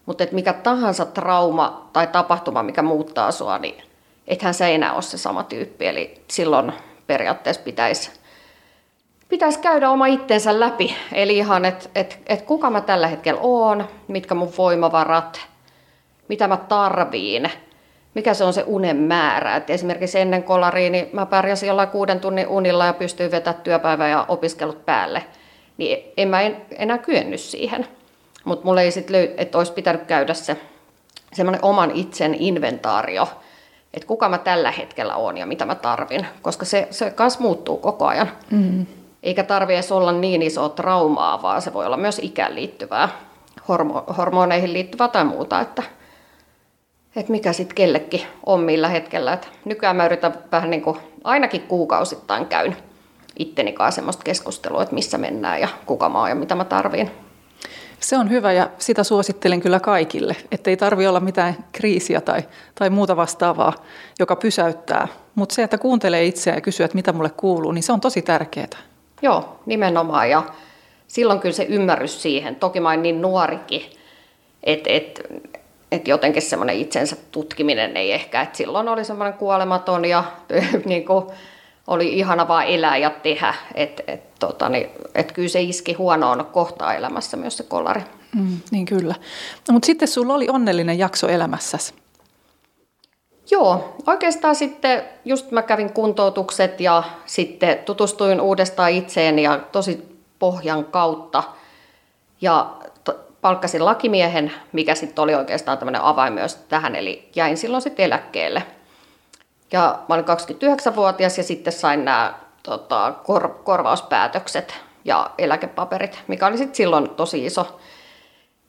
mutta 0.05 0.23
että 0.23 0.35
mikä 0.35 0.53
tahansa 0.53 1.05
trauma 1.05 1.89
tai 1.93 2.07
tapahtuma, 2.07 2.63
mikä 2.63 2.81
muuttaa 2.81 3.31
sua, 3.31 3.57
niin 3.57 3.83
ethän 4.27 4.53
se 4.53 4.75
enää 4.75 4.93
ole 4.93 5.01
se 5.01 5.17
sama 5.17 5.43
tyyppi. 5.43 5.87
Eli 5.87 6.21
silloin 6.27 6.73
periaatteessa 7.07 7.63
pitäisi 7.63 8.11
pitäisi 9.29 9.59
käydä 9.59 9.89
oma 9.89 10.05
itsensä 10.05 10.59
läpi. 10.59 10.95
Eli 11.13 11.37
ihan, 11.37 11.65
että 11.65 11.89
et, 11.95 12.19
et 12.27 12.41
kuka 12.41 12.69
mä 12.69 12.81
tällä 12.81 13.07
hetkellä 13.07 13.39
oon, 13.43 13.87
mitkä 14.07 14.35
mun 14.35 14.53
voimavarat, 14.57 15.41
mitä 16.27 16.47
mä 16.47 16.57
tarviin, 16.57 17.51
mikä 18.13 18.33
se 18.33 18.43
on 18.43 18.53
se 18.53 18.63
unen 18.67 18.97
määrä. 18.97 19.55
Et 19.55 19.69
esimerkiksi 19.69 20.19
ennen 20.19 20.43
kolariin 20.43 20.91
niin 20.91 21.09
mä 21.13 21.25
pärjäsin 21.25 21.67
jollain 21.67 21.89
kuuden 21.89 22.19
tunnin 22.19 22.47
unilla 22.47 22.85
ja 22.85 22.93
pystyin 22.93 23.31
vetämään 23.31 23.63
työpäivä 23.63 24.07
ja 24.07 24.25
opiskelut 24.27 24.85
päälle. 24.85 25.23
Niin 25.77 26.13
en 26.17 26.27
mä 26.27 26.41
en, 26.41 26.61
enää 26.77 26.97
kyennyt 26.97 27.39
siihen. 27.39 27.87
Mutta 28.45 28.65
mulle 28.65 28.81
ei 28.81 28.91
sitten 28.91 29.15
löy- 29.15 29.33
että 29.37 29.57
olisi 29.57 29.73
pitänyt 29.73 30.03
käydä 30.03 30.33
se 30.33 30.57
semmoinen 31.33 31.65
oman 31.65 31.91
itsen 31.91 32.35
inventaario, 32.35 33.27
että 33.93 34.07
kuka 34.07 34.29
mä 34.29 34.37
tällä 34.37 34.71
hetkellä 34.71 35.15
on 35.15 35.37
ja 35.37 35.45
mitä 35.45 35.65
mä 35.65 35.75
tarvin, 35.75 36.27
koska 36.41 36.65
se, 36.65 36.87
se 36.91 37.11
kanssa 37.11 37.39
muuttuu 37.39 37.77
koko 37.77 38.05
ajan. 38.05 38.31
Mm. 38.51 38.85
Eikä 39.23 39.43
tarvi 39.43 39.73
edes 39.73 39.91
olla 39.91 40.11
niin 40.11 40.41
iso 40.41 40.69
traumaa, 40.69 41.41
vaan 41.41 41.61
se 41.61 41.73
voi 41.73 41.85
olla 41.85 41.97
myös 41.97 42.19
ikään 42.19 42.55
liittyvää, 42.55 43.09
hormo- 43.61 44.13
hormoneihin 44.17 44.73
liittyvää 44.73 45.07
tai 45.07 45.25
muuta, 45.25 45.61
että, 45.61 45.83
että 47.15 47.31
mikä 47.31 47.53
sitten 47.53 47.75
kellekin 47.75 48.21
on 48.45 48.59
millä 48.59 48.89
hetkellä. 48.89 49.33
Et 49.33 49.49
nykyään 49.65 49.95
mä 49.95 50.05
yritän 50.05 50.33
vähän 50.51 50.69
niin 50.69 50.81
kuin, 50.81 50.97
ainakin 51.23 51.61
kuukausittain 51.61 52.45
käyn 52.45 52.77
itteni 53.39 53.73
kanssa 53.73 53.95
semmoista 53.95 54.23
keskustelua, 54.23 54.83
että 54.83 54.95
missä 54.95 55.17
mennään 55.17 55.61
ja 55.61 55.67
kuka 55.85 56.09
mä 56.09 56.19
oon 56.19 56.29
ja 56.29 56.35
mitä 56.35 56.55
mä 56.55 56.65
tarviin. 56.65 57.11
Se 57.99 58.17
on 58.17 58.29
hyvä 58.29 58.51
ja 58.51 58.69
sitä 58.77 59.03
suosittelen 59.03 59.61
kyllä 59.61 59.79
kaikille, 59.79 60.35
että 60.51 60.69
ei 60.69 60.77
tarvi 60.77 61.07
olla 61.07 61.19
mitään 61.19 61.55
kriisiä 61.71 62.21
tai, 62.21 62.43
tai 62.75 62.89
muuta 62.89 63.15
vastaavaa, 63.15 63.73
joka 64.19 64.35
pysäyttää. 64.35 65.07
Mutta 65.35 65.55
se, 65.55 65.63
että 65.63 65.77
kuuntelee 65.77 66.25
itseään 66.25 66.57
ja 66.57 66.61
kysyy, 66.61 66.83
että 66.83 66.95
mitä 66.95 67.13
mulle 67.13 67.29
kuuluu, 67.29 67.71
niin 67.71 67.83
se 67.83 67.91
on 67.91 68.01
tosi 68.01 68.21
tärkeää. 68.21 68.67
Joo, 69.21 69.59
nimenomaan. 69.65 70.29
Ja 70.29 70.43
silloin 71.07 71.39
kyllä 71.39 71.55
se 71.55 71.63
ymmärrys 71.63 72.21
siihen, 72.21 72.55
toki 72.55 72.79
mä 72.79 72.97
niin 72.97 73.21
nuorikin, 73.21 73.81
että 74.63 74.89
et, 74.89 75.21
et 75.91 76.07
jotenkin 76.07 76.41
semmoinen 76.41 76.75
itsensä 76.75 77.15
tutkiminen 77.31 77.97
ei 77.97 78.11
ehkä, 78.11 78.41
että 78.41 78.57
silloin 78.57 78.89
oli 78.89 79.05
semmoinen 79.05 79.33
kuolematon 79.33 80.05
ja 80.05 80.23
niin 80.85 81.05
kuin, 81.05 81.25
oli 81.87 82.13
ihana 82.13 82.47
vaan 82.47 82.65
elää 82.65 82.97
ja 82.97 83.09
tehdä. 83.09 83.53
Että 83.75 84.03
et, 84.07 84.39
tota, 84.39 84.69
niin, 84.69 84.89
et 85.15 85.31
kyllä 85.31 85.49
se 85.49 85.61
iski 85.61 85.93
huonoon 85.93 86.45
kohtaa 86.45 86.93
elämässä 86.93 87.37
myös 87.37 87.57
se 87.57 87.63
kolari. 87.63 88.01
Mm, 88.35 88.57
niin 88.71 88.85
kyllä. 88.85 89.15
No, 89.67 89.73
mutta 89.73 89.85
sitten 89.85 90.07
sulla 90.07 90.33
oli 90.33 90.49
onnellinen 90.49 90.99
jakso 90.99 91.27
elämässäsi. 91.27 91.93
Joo, 93.51 93.95
oikeastaan 94.07 94.55
sitten 94.55 95.03
just 95.25 95.51
mä 95.51 95.61
kävin 95.61 95.93
kuntoutukset 95.93 96.79
ja 96.79 97.03
sitten 97.25 97.77
tutustuin 97.77 98.41
uudestaan 98.41 98.91
itseen 98.91 99.39
ja 99.39 99.59
tosi 99.71 100.19
pohjan 100.39 100.85
kautta. 100.85 101.43
Ja 102.41 102.75
palkkasin 103.41 103.85
lakimiehen, 103.85 104.51
mikä 104.71 104.95
sitten 104.95 105.23
oli 105.23 105.35
oikeastaan 105.35 105.77
tämmöinen 105.77 106.01
avain 106.01 106.33
myös 106.33 106.55
tähän, 106.55 106.95
eli 106.95 107.29
jäin 107.35 107.57
silloin 107.57 107.81
sitten 107.81 108.05
eläkkeelle. 108.05 108.63
Ja 109.71 109.99
mä 110.09 110.15
olin 110.15 110.25
29-vuotias 110.25 111.37
ja 111.37 111.43
sitten 111.43 111.73
sain 111.73 112.05
nämä 112.05 112.33
tota, 112.63 113.13
kor- 113.23 113.59
korvauspäätökset 113.63 114.75
ja 115.05 115.31
eläkepaperit, 115.37 116.19
mikä 116.27 116.47
oli 116.47 116.57
sitten 116.57 116.75
silloin 116.75 117.09
tosi 117.09 117.45
iso. 117.45 117.79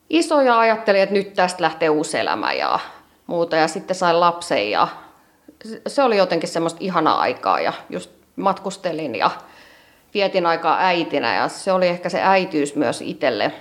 Iso 0.09 0.41
ja 0.41 0.59
ajattelin, 0.59 1.01
että 1.01 1.15
nyt 1.15 1.33
tästä 1.33 1.63
lähtee 1.63 1.89
uusi 1.89 2.17
elämä 2.17 2.53
ja 2.53 2.79
muuta. 3.27 3.55
Ja 3.55 3.67
sitten 3.67 3.95
sain 3.95 4.19
lapsen 4.19 4.71
ja 4.71 4.87
se 5.87 6.03
oli 6.03 6.17
jotenkin 6.17 6.49
semmoista 6.49 6.79
ihanaa 6.81 7.19
aikaa 7.19 7.59
ja 7.59 7.73
just 7.89 8.11
matkustelin 8.35 9.15
ja 9.15 9.31
vietin 10.13 10.45
aikaa 10.45 10.77
äitinä 10.79 11.35
ja 11.35 11.47
se 11.47 11.71
oli 11.71 11.87
ehkä 11.87 12.09
se 12.09 12.21
äityys 12.21 12.75
myös 12.75 13.01
itselle. 13.01 13.51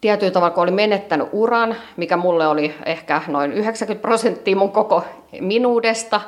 Tietyllä 0.00 0.32
tavalla, 0.32 0.54
kun 0.54 0.62
oli 0.62 0.70
menettänyt 0.70 1.28
uran, 1.32 1.76
mikä 1.96 2.16
mulle 2.16 2.46
oli 2.46 2.74
ehkä 2.86 3.22
noin 3.26 3.52
90 3.52 4.02
prosenttia 4.02 4.56
mun 4.56 4.72
koko 4.72 5.04
minuudesta, 5.40 6.20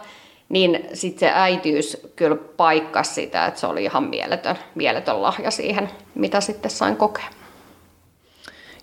niin 0.48 0.86
sitten 0.92 1.28
se 1.28 1.32
äityys 1.34 2.10
kyllä 2.16 2.36
paikkasi 2.56 3.14
sitä, 3.14 3.46
että 3.46 3.60
se 3.60 3.66
oli 3.66 3.84
ihan 3.84 4.04
mieletön, 4.04 4.56
mieletön 4.74 5.22
lahja 5.22 5.50
siihen, 5.50 5.90
mitä 6.14 6.40
sitten 6.40 6.70
sain 6.70 6.96
kokea. 6.96 7.26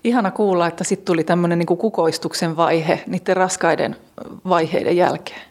Ihana 0.03 0.31
kuulla, 0.31 0.67
että 0.67 0.83
sitten 0.83 1.05
tuli 1.05 1.23
tämmöinen 1.23 1.59
niin 1.59 1.67
kukoistuksen 1.67 2.57
vaihe 2.57 3.03
niiden 3.07 3.37
raskaiden 3.37 3.95
vaiheiden 4.45 4.97
jälkeen. 4.97 5.41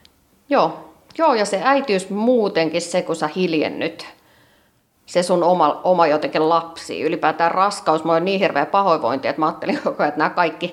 Joo, 0.49 0.89
Joo 1.19 1.35
ja 1.35 1.45
se 1.45 1.61
äitiys 1.65 2.11
muutenkin 2.11 2.83
se, 2.83 3.03
kun 3.03 3.17
sä 3.17 3.29
hiljennyt 3.37 4.07
se 5.09 5.23
sun 5.23 5.43
oma, 5.43 5.81
oma 5.85 6.07
jotenkin 6.07 6.49
lapsi, 6.49 7.03
ylipäätään 7.03 7.51
raskaus, 7.51 8.05
mä 8.05 8.21
niin 8.21 8.41
hirveä 8.41 8.67
pahoinvointi, 8.67 9.29
että 9.29 9.41
mä 9.41 9.47
ajattelin 9.47 9.81
koko 9.85 10.03
ajan, 10.03 10.09
että 10.09 10.19
nämä 10.19 10.31
kaikki, 10.31 10.73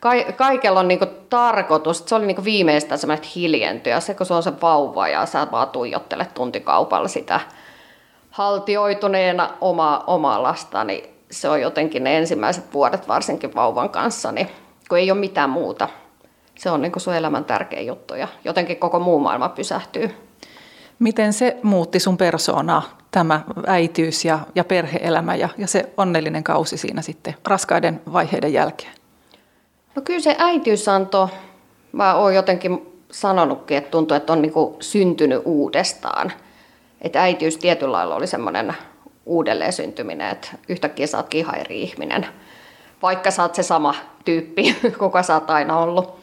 ka, 0.00 0.10
kaikella 0.36 0.80
on 0.80 0.88
niinku 0.88 1.06
tarkoitus. 1.30 2.02
Se 2.06 2.14
oli 2.14 2.26
niinku 2.26 2.44
viimeistään 2.44 2.98
semmoinen 2.98 3.28
hiljentyä. 3.34 4.00
Se, 4.00 4.14
kun 4.14 4.26
se 4.26 4.34
on 4.34 4.42
se 4.42 4.52
vauva 4.62 5.08
ja 5.08 5.26
sä 5.26 5.46
vaan 5.52 5.68
tuijottelet 5.68 6.34
tuntikaupalla 6.34 7.08
sitä 7.08 7.40
haltioituneena 8.30 9.50
oma, 9.60 10.04
omaa 10.06 10.42
lasta, 10.42 10.84
niin 10.84 11.10
se 11.30 11.48
on 11.48 11.60
jotenkin 11.60 12.04
ne 12.04 12.18
ensimmäiset 12.18 12.74
vuodet 12.74 13.08
varsinkin 13.08 13.54
vauvan 13.54 13.90
kanssa, 13.90 14.32
niin 14.32 14.48
kun 14.88 14.98
ei 14.98 15.10
ole 15.10 15.20
mitään 15.20 15.50
muuta. 15.50 15.88
Se 16.54 16.70
on 16.70 16.82
niin 16.82 16.92
sun 16.96 17.14
elämän 17.14 17.44
tärkein 17.44 17.86
juttu 17.86 18.14
ja 18.14 18.28
jotenkin 18.44 18.76
koko 18.76 18.98
muu 18.98 19.18
maailma 19.18 19.48
pysähtyy. 19.48 20.29
Miten 21.00 21.32
se 21.32 21.56
muutti 21.62 22.00
sun 22.00 22.16
persoonaa, 22.16 22.98
tämä 23.10 23.40
äitiys 23.66 24.24
ja, 24.24 24.38
ja 24.54 24.64
perheelämä 24.64 25.34
ja, 25.34 25.48
ja 25.58 25.66
se 25.66 25.92
onnellinen 25.96 26.44
kausi 26.44 26.76
siinä 26.76 27.02
sitten 27.02 27.34
raskaiden 27.44 28.00
vaiheiden 28.12 28.52
jälkeen? 28.52 28.92
No 29.94 30.02
kyllä 30.02 30.20
se 30.20 30.36
äitiys 30.38 30.88
antoi, 30.88 31.28
mä 31.92 32.14
oon 32.14 32.34
jotenkin 32.34 32.86
sanonutkin, 33.10 33.76
että 33.76 33.90
tuntuu, 33.90 34.16
että 34.16 34.32
on 34.32 34.42
niin 34.42 34.52
syntynyt 34.80 35.42
uudestaan. 35.44 36.32
Että 37.00 37.22
äitiys 37.22 37.56
tietyllä 37.56 37.92
lailla 37.92 38.14
oli 38.14 38.26
semmoinen 38.26 38.74
uudelleen 39.26 39.72
syntyminen, 39.72 40.30
että 40.30 40.48
yhtäkkiä 40.68 41.06
sä 41.06 41.16
ootkin 41.16 41.38
ihan 41.38 41.58
eri 41.58 41.82
ihminen, 41.82 42.26
vaikka 43.02 43.30
sä 43.30 43.42
oot 43.42 43.54
se 43.54 43.62
sama 43.62 43.94
tyyppi, 44.24 44.76
kuka 44.98 45.22
sä 45.22 45.34
oot 45.34 45.50
aina 45.50 45.78
ollut. 45.78 46.20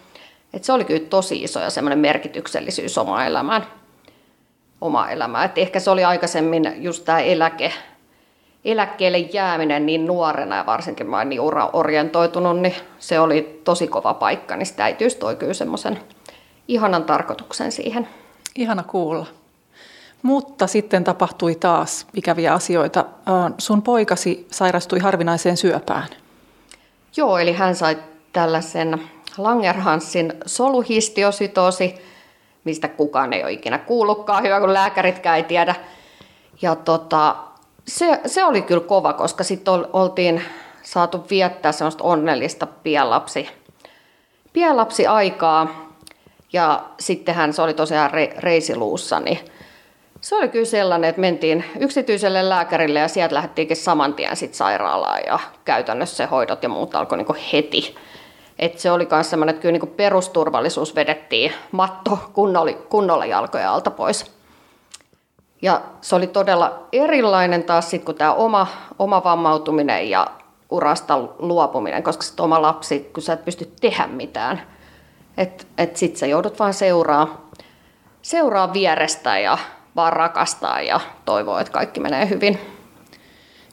Et 0.53 0.63
se 0.63 0.73
oli 0.73 0.85
kyllä 0.85 1.07
tosi 1.09 1.43
iso 1.43 1.59
ja 1.59 1.69
semmoinen 1.69 1.99
merkityksellisyys 1.99 2.97
oma 2.97 3.25
elämään. 3.25 3.65
Oma 4.81 5.09
elämään. 5.09 5.45
Et 5.45 5.57
ehkä 5.57 5.79
se 5.79 5.89
oli 5.89 6.03
aikaisemmin 6.03 6.73
just 6.75 7.05
tämä 7.05 7.19
eläke, 7.19 7.73
eläkkeelle 8.65 9.17
jääminen 9.17 9.85
niin 9.85 10.05
nuorena 10.05 10.55
ja 10.55 10.65
varsinkin 10.65 11.09
mä 11.09 11.25
niin 11.25 11.41
ura-orientoitunut, 11.41 12.59
niin 12.59 12.75
se 12.99 13.19
oli 13.19 13.61
tosi 13.63 13.87
kova 13.87 14.13
paikka, 14.13 14.55
niin 14.55 14.65
sitä 14.65 14.83
äitiys 14.83 15.15
toi 15.15 15.35
kyllä 15.35 15.53
semmoisen 15.53 15.99
ihanan 16.67 17.03
tarkoituksen 17.03 17.71
siihen. 17.71 18.07
Ihana 18.55 18.83
kuulla. 18.83 19.25
Mutta 20.21 20.67
sitten 20.67 21.03
tapahtui 21.03 21.55
taas 21.55 22.07
ikäviä 22.13 22.53
asioita. 22.53 23.05
Sun 23.57 23.81
poikasi 23.81 24.47
sairastui 24.51 24.99
harvinaiseen 24.99 25.57
syöpään. 25.57 26.07
Joo, 27.17 27.37
eli 27.37 27.53
hän 27.53 27.75
sai 27.75 27.97
tällaisen 28.33 29.01
Langerhansin 29.37 30.33
soluhistiosytoosi, 30.45 31.95
mistä 32.67 32.87
kukaan 32.87 33.33
ei 33.33 33.43
ole 33.43 33.51
ikinä 33.51 33.77
kuullutkaan, 33.77 34.43
hyvä 34.43 34.59
kun 34.59 34.73
lääkäritkään 34.73 35.37
ei 35.37 35.43
tiedä. 35.43 35.75
Ja 36.61 36.75
tota, 36.75 37.35
se, 37.87 38.19
se 38.25 38.45
oli 38.45 38.61
kyllä 38.61 38.81
kova, 38.81 39.13
koska 39.13 39.43
sitten 39.43 39.73
oltiin 39.93 40.41
saatu 40.83 41.25
viettää 41.29 41.71
semmoista 41.71 42.03
onnellista 42.03 42.67
pienlapsi, 42.83 43.49
aikaa. 45.07 45.87
Ja 46.53 46.83
sittenhän 46.99 47.53
se 47.53 47.61
oli 47.61 47.73
tosiaan 47.73 48.11
re, 48.11 48.33
reisiluussa, 48.37 49.19
niin 49.19 49.39
se 50.21 50.35
oli 50.35 50.49
kyllä 50.49 50.65
sellainen, 50.65 51.09
että 51.09 51.21
mentiin 51.21 51.65
yksityiselle 51.79 52.49
lääkärille 52.49 52.99
ja 52.99 53.07
sieltä 53.07 53.35
lähdettiinkin 53.35 53.77
saman 53.77 54.13
tien 54.13 54.35
sit 54.35 54.53
sairaalaan 54.53 55.21
ja 55.25 55.39
käytännössä 55.65 56.27
hoidot 56.27 56.63
ja 56.63 56.69
muut 56.69 56.95
alkoi 56.95 57.17
niin 57.17 57.27
heti. 57.53 57.95
Et 58.59 58.79
se 58.79 58.91
oli 58.91 59.07
myös 59.11 59.29
sellainen, 59.29 59.55
että 59.55 59.61
kyllä 59.61 59.77
niin 59.77 59.93
perusturvallisuus 59.95 60.95
vedettiin 60.95 61.51
matto 61.71 62.19
kunnolla, 62.33 62.73
kunnolla 62.73 63.25
jalkoja 63.25 63.73
alta 63.73 63.91
pois. 63.91 64.37
Ja 65.61 65.81
se 66.01 66.15
oli 66.15 66.27
todella 66.27 66.87
erilainen 66.91 67.63
taas 67.63 67.89
sitten 67.89 68.05
kuin 68.05 68.17
tämä 68.17 68.33
oma, 68.33 68.67
oma 68.99 69.23
vammautuminen 69.23 70.09
ja 70.09 70.27
urasta 70.69 71.19
luopuminen, 71.39 72.03
koska 72.03 72.23
se 72.23 72.33
oma 72.41 72.61
lapsi, 72.61 73.09
kun 73.13 73.23
sä 73.23 73.33
et 73.33 73.45
pysty 73.45 73.71
tehdä 73.81 74.07
mitään. 74.07 74.61
Että 75.37 75.65
et 75.77 75.97
sit 75.97 76.17
sä 76.17 76.25
joudut 76.25 76.59
vaan 76.59 76.73
seuraa, 76.73 77.49
seuraa 78.21 78.73
vierestä 78.73 79.39
ja 79.39 79.57
vaan 79.95 80.13
rakastaa 80.13 80.81
ja 80.81 80.99
toivoa, 81.25 81.61
että 81.61 81.73
kaikki 81.73 81.99
menee 81.99 82.29
hyvin. 82.29 82.59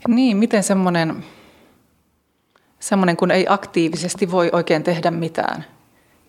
Niin, 0.08 0.36
miten 0.36 0.62
semmoinen, 0.62 1.24
semmoinen 2.84 3.16
kun 3.16 3.30
ei 3.30 3.46
aktiivisesti 3.48 4.30
voi 4.30 4.50
oikein 4.52 4.82
tehdä 4.82 5.10
mitään, 5.10 5.64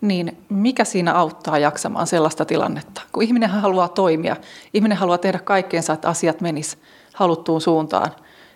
niin 0.00 0.44
mikä 0.48 0.84
siinä 0.84 1.14
auttaa 1.14 1.58
jaksamaan 1.58 2.06
sellaista 2.06 2.44
tilannetta? 2.44 3.00
Kun 3.12 3.22
ihminen 3.22 3.50
haluaa 3.50 3.88
toimia, 3.88 4.36
ihminen 4.74 4.98
haluaa 4.98 5.18
tehdä 5.18 5.38
kaikkeensa, 5.38 5.92
että 5.92 6.08
asiat 6.08 6.40
menis 6.40 6.78
haluttuun 7.14 7.60
suuntaan 7.60 8.10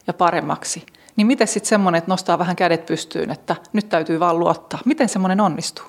ja 0.06 0.12
paremmaksi. 0.12 0.86
Niin 1.16 1.26
miten 1.26 1.48
sitten 1.48 1.68
semmoinen, 1.68 1.98
että 1.98 2.10
nostaa 2.10 2.38
vähän 2.38 2.56
kädet 2.56 2.86
pystyyn, 2.86 3.30
että 3.30 3.56
nyt 3.72 3.88
täytyy 3.88 4.20
vaan 4.20 4.38
luottaa? 4.38 4.80
Miten 4.84 5.08
semmoinen 5.08 5.40
onnistuu? 5.40 5.84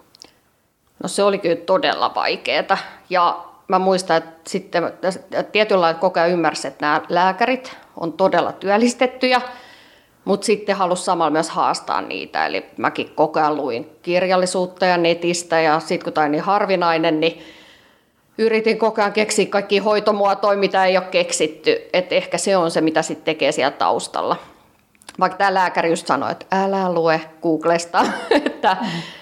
No 1.04 1.10
se 1.10 1.24
oli 1.24 1.38
kyllä 1.38 1.56
todella 1.56 2.12
vaikeaa. 2.16 2.78
Ja 3.10 3.46
mä 3.68 3.80
muistan, 3.80 4.18
että 4.18 4.50
sitten 4.50 4.84
tietyllä 5.52 5.82
lailla 5.82 6.00
koko 6.00 6.20
ajan 6.20 6.32
ymmärsi, 6.32 6.68
että 6.68 6.86
nämä 6.86 7.02
lääkärit 7.10 7.78
on 7.98 8.14
todella 8.14 8.52
työllistettyjä, 8.52 9.42
mutta 10.26 10.46
sitten 10.46 10.76
halusi 10.76 11.04
samalla 11.04 11.32
myös 11.32 11.50
haastaa 11.50 12.02
niitä. 12.02 12.46
Eli 12.46 12.66
mäkin 12.78 13.12
koko 13.16 13.40
ajan 13.40 13.58
luin 13.58 13.90
kirjallisuutta 14.02 14.86
ja 14.86 14.98
netistä 14.98 15.62
ja 15.62 15.80
sitten 15.80 16.04
kun 16.04 16.14
tämä 16.14 16.28
niin 16.28 16.44
harvinainen, 16.44 17.20
niin 17.20 17.42
yritin 18.38 18.78
koko 18.78 19.02
ajan 19.02 19.14
keksiä 19.14 19.46
kaikki 19.46 19.78
hoitomuotoja, 19.78 20.58
mitä 20.58 20.86
ei 20.86 20.98
ole 20.98 21.06
keksitty. 21.06 21.90
Että 21.94 22.16
ehkä 22.16 22.38
se 22.38 22.58
on 22.58 22.72
se, 22.72 22.82
mitä 22.82 23.02
sitten 23.02 23.26
tekee 23.26 23.52
siellä 23.52 23.72
taustalla. 23.72 24.36
Vaikka 25.20 25.38
tämä 25.38 25.54
lääkäri 25.54 25.90
just 25.90 26.08
sanoi, 26.08 26.32
että 26.32 26.46
älä 26.52 26.94
lue 26.94 27.22
Googlesta, 27.42 28.06
että 28.46 28.78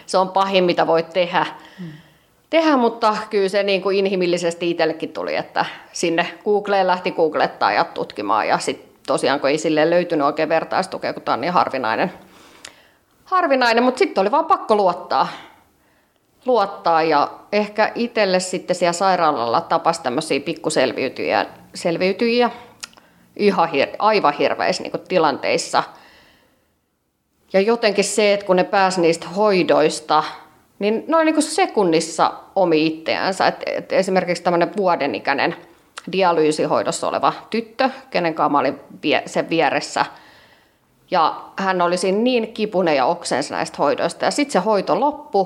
se 0.05 0.17
on 0.17 0.29
pahin, 0.29 0.63
mitä 0.63 0.87
voit 0.87 1.09
tehdä. 1.09 1.45
tehdä 2.49 2.77
mutta 2.77 3.17
kyllä 3.29 3.49
se 3.49 3.63
niin 3.63 3.81
kuin 3.81 3.97
inhimillisesti 3.97 4.69
itsellekin 4.69 5.13
tuli, 5.13 5.35
että 5.35 5.65
sinne 5.91 6.27
Googleen 6.43 6.87
lähti 6.87 7.11
googlettaa 7.11 7.71
ja 7.71 7.83
tutkimaan. 7.83 8.47
Ja 8.47 8.57
sitten 8.57 8.88
tosiaan, 9.09 9.39
kun 9.39 9.49
ei 9.49 9.57
sille 9.57 9.89
löytynyt 9.89 10.25
oikein 10.25 10.49
vertaistukea, 10.49 11.13
kun 11.13 11.23
tämä 11.23 11.33
on 11.33 11.41
niin 11.41 11.53
harvinainen. 11.53 12.11
Harvinainen, 13.25 13.83
mutta 13.83 13.99
sitten 13.99 14.21
oli 14.21 14.31
vaan 14.31 14.45
pakko 14.45 14.75
luottaa. 14.75 15.27
Luottaa 16.45 17.03
ja 17.03 17.31
ehkä 17.51 17.91
itselle 17.95 18.39
sitten 18.39 18.75
siellä 18.75 18.93
sairaalalla 18.93 19.61
tapasi 19.61 20.03
tämmöisiä 20.03 20.39
pikkuselviytyjiä, 20.39 21.45
selviytyjiä, 21.75 22.49
ihan 23.35 23.69
hir- 23.69 23.95
aivan 23.99 24.33
hirveissä 24.33 24.83
niin 24.83 25.07
tilanteissa. 25.07 25.83
Ja 27.53 27.61
jotenkin 27.61 28.03
se, 28.03 28.33
että 28.33 28.45
kun 28.45 28.55
ne 28.55 28.63
pääsi 28.63 29.01
niistä 29.01 29.27
hoidoista, 29.27 30.23
niin 30.79 31.03
noin 31.07 31.25
niin 31.25 31.41
sekunnissa 31.41 32.33
omi 32.55 32.87
itseänsä. 32.87 33.47
Et, 33.47 33.63
et 33.65 33.93
esimerkiksi 33.93 34.43
tämmöinen 34.43 34.77
vuodenikäinen 34.77 35.55
dialyysihoidossa 36.11 37.07
oleva 37.07 37.33
tyttö, 37.49 37.89
kenen 38.09 38.33
kanssa 38.33 38.59
olin 38.59 38.79
sen 39.25 39.49
vieressä. 39.49 40.05
Ja 41.11 41.41
hän 41.57 41.81
oli 41.81 41.97
siinä 41.97 42.17
niin 42.17 42.53
kipunen 42.53 42.95
ja 42.95 43.05
oksensa 43.05 43.55
näistä 43.55 43.77
hoidoista. 43.79 44.25
Ja 44.25 44.31
sitten 44.31 44.53
se 44.53 44.59
hoito 44.59 44.99
loppui. 44.99 45.45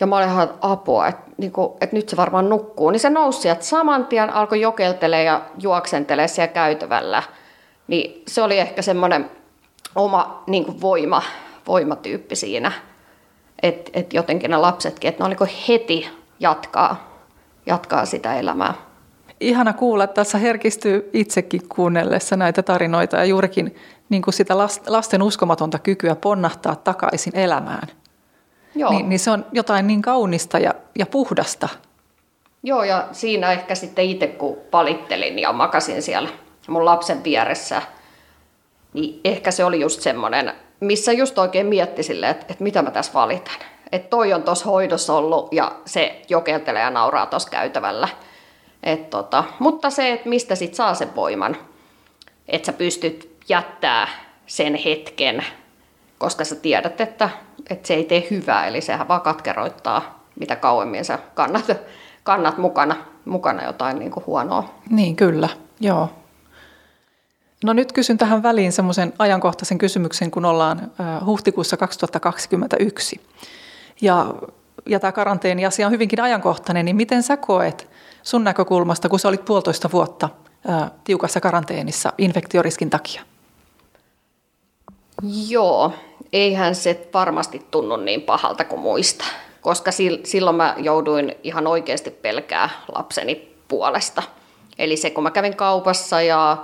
Ja 0.00 0.06
mä 0.06 0.16
olin 0.16 0.28
ihan 0.28 0.50
apua, 0.60 1.06
että, 1.06 1.22
niin 1.36 1.52
kuin, 1.52 1.72
että 1.80 1.96
nyt 1.96 2.08
se 2.08 2.16
varmaan 2.16 2.48
nukkuu. 2.48 2.90
Niin 2.90 3.00
se 3.00 3.10
nousi 3.10 3.40
sieltä 3.40 3.62
saman 3.62 4.06
tien, 4.06 4.30
alkoi 4.30 4.60
jokeltelemaan 4.60 5.26
ja 5.26 5.40
juoksentelemaan 5.58 6.28
siellä 6.28 6.52
käytävällä. 6.52 7.22
Niin 7.86 8.22
se 8.28 8.42
oli 8.42 8.58
ehkä 8.58 8.82
semmoinen 8.82 9.30
oma 9.94 10.42
niin 10.46 10.64
kuin 10.64 10.80
voima, 10.80 11.22
voimatyyppi 11.66 12.36
siinä. 12.36 12.72
Että 13.62 13.90
et 13.94 14.12
jotenkin 14.12 14.50
ne 14.50 14.56
lapsetkin, 14.56 15.08
että 15.08 15.28
ne 15.28 15.36
on 15.40 15.48
heti 15.68 16.08
jatkaa, 16.40 17.18
jatkaa 17.66 18.06
sitä 18.06 18.34
elämää. 18.34 18.74
Ihana 19.42 19.72
kuulla, 19.72 20.04
että 20.04 20.14
tässä 20.14 20.38
herkistyy 20.38 21.10
itsekin 21.12 21.68
kuunnellessa 21.68 22.36
näitä 22.36 22.62
tarinoita 22.62 23.16
ja 23.16 23.24
juurikin 23.24 23.76
niin 24.08 24.22
kuin 24.22 24.34
sitä 24.34 24.58
lasten 24.86 25.22
uskomatonta 25.22 25.78
kykyä 25.78 26.14
ponnahtaa 26.14 26.76
takaisin 26.76 27.36
elämään. 27.36 27.88
Joo. 28.74 28.90
Niin, 28.90 29.08
niin 29.08 29.18
se 29.18 29.30
on 29.30 29.46
jotain 29.52 29.86
niin 29.86 30.02
kaunista 30.02 30.58
ja, 30.58 30.74
ja 30.98 31.06
puhdasta. 31.06 31.68
Joo, 32.62 32.84
ja 32.84 33.08
siinä 33.12 33.52
ehkä 33.52 33.74
sitten 33.74 34.04
itse 34.04 34.26
kun 34.26 34.56
valittelin 34.72 35.38
ja 35.38 35.52
makasin 35.52 36.02
siellä 36.02 36.28
mun 36.68 36.84
lapsen 36.84 37.24
vieressä, 37.24 37.82
niin 38.92 39.20
ehkä 39.24 39.50
se 39.50 39.64
oli 39.64 39.80
just 39.80 40.00
semmoinen, 40.00 40.52
missä 40.80 41.12
just 41.12 41.38
oikein 41.38 41.66
mietti 41.66 42.02
sille, 42.02 42.28
että, 42.28 42.46
että 42.48 42.64
mitä 42.64 42.82
mä 42.82 42.90
tässä 42.90 43.12
valitan. 43.14 43.54
Että 43.92 44.08
toi 44.08 44.32
on 44.32 44.42
tuossa 44.42 44.64
hoidossa 44.64 45.14
ollut 45.14 45.52
ja 45.52 45.72
se 45.84 46.22
jokeltelee 46.28 46.82
ja 46.82 46.90
nauraa 46.90 47.26
tuossa 47.26 47.50
käytävällä. 47.50 48.08
Et 48.82 49.10
tota, 49.10 49.44
mutta 49.58 49.90
se, 49.90 50.12
että 50.12 50.28
mistä 50.28 50.54
sit 50.54 50.74
saa 50.74 50.94
sen 50.94 51.14
voiman, 51.16 51.56
että 52.48 52.66
sä 52.66 52.72
pystyt 52.72 53.36
jättää 53.48 54.08
sen 54.46 54.74
hetken, 54.74 55.44
koska 56.18 56.44
sä 56.44 56.54
tiedät, 56.54 57.00
että, 57.00 57.30
että 57.70 57.88
se 57.88 57.94
ei 57.94 58.04
tee 58.04 58.26
hyvää, 58.30 58.66
eli 58.66 58.80
sehän 58.80 59.08
vaan 59.08 59.20
katkeroittaa, 59.20 60.24
mitä 60.40 60.56
kauemmin 60.56 61.04
sä 61.04 61.18
kannat, 61.34 61.70
kannat 62.22 62.58
mukana, 62.58 62.96
mukana 63.24 63.64
jotain 63.64 63.98
niin 63.98 64.10
kuin 64.10 64.26
huonoa. 64.26 64.74
Niin, 64.90 65.16
kyllä, 65.16 65.48
joo. 65.80 66.08
No 67.64 67.72
nyt 67.72 67.92
kysyn 67.92 68.18
tähän 68.18 68.42
väliin 68.42 68.72
semmoisen 68.72 69.12
ajankohtaisen 69.18 69.78
kysymyksen, 69.78 70.30
kun 70.30 70.44
ollaan 70.44 70.92
huhtikuussa 71.26 71.76
2021. 71.76 73.20
Ja, 74.00 74.34
ja 74.86 75.00
tämä 75.00 75.12
karanteeni-asia 75.12 75.86
on 75.86 75.92
hyvinkin 75.92 76.20
ajankohtainen, 76.20 76.84
niin 76.84 76.96
miten 76.96 77.22
sä 77.22 77.36
koet 77.36 77.88
sun 78.22 78.44
näkökulmasta, 78.44 79.08
kun 79.08 79.18
sä 79.18 79.28
olit 79.28 79.44
puolitoista 79.44 79.90
vuotta 79.92 80.28
ää, 80.68 80.90
tiukassa 81.04 81.40
karanteenissa 81.40 82.12
infektioriskin 82.18 82.90
takia? 82.90 83.22
Joo, 85.48 85.92
eihän 86.32 86.74
se 86.74 87.08
varmasti 87.14 87.66
tunnu 87.70 87.96
niin 87.96 88.22
pahalta 88.22 88.64
kuin 88.64 88.80
muista, 88.80 89.24
koska 89.60 89.90
silloin 90.24 90.56
mä 90.56 90.74
jouduin 90.78 91.34
ihan 91.42 91.66
oikeasti 91.66 92.10
pelkää 92.10 92.70
lapseni 92.94 93.54
puolesta. 93.68 94.22
Eli 94.78 94.96
se, 94.96 95.10
kun 95.10 95.22
mä 95.22 95.30
kävin 95.30 95.56
kaupassa 95.56 96.22
ja 96.22 96.56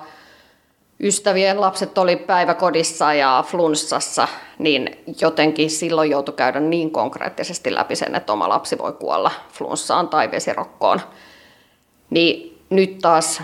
ystävien 1.01 1.61
lapset 1.61 1.99
oli 1.99 2.17
päiväkodissa 2.17 3.15
ja 3.15 3.45
flunssassa, 3.47 4.29
niin 4.59 5.05
jotenkin 5.21 5.71
silloin 5.71 6.11
joutui 6.11 6.35
käydä 6.35 6.61
niin 6.61 6.91
konkreettisesti 6.91 7.75
läpi 7.75 7.97
sen, 7.97 8.15
että 8.15 8.33
oma 8.33 8.49
lapsi 8.49 8.79
voi 8.79 8.93
kuolla 8.93 9.31
flunssaan 9.53 10.09
tai 10.09 10.31
vesirokkoon. 10.31 11.01
Niin 12.11 12.59
nyt 12.71 12.99
taas 12.99 13.43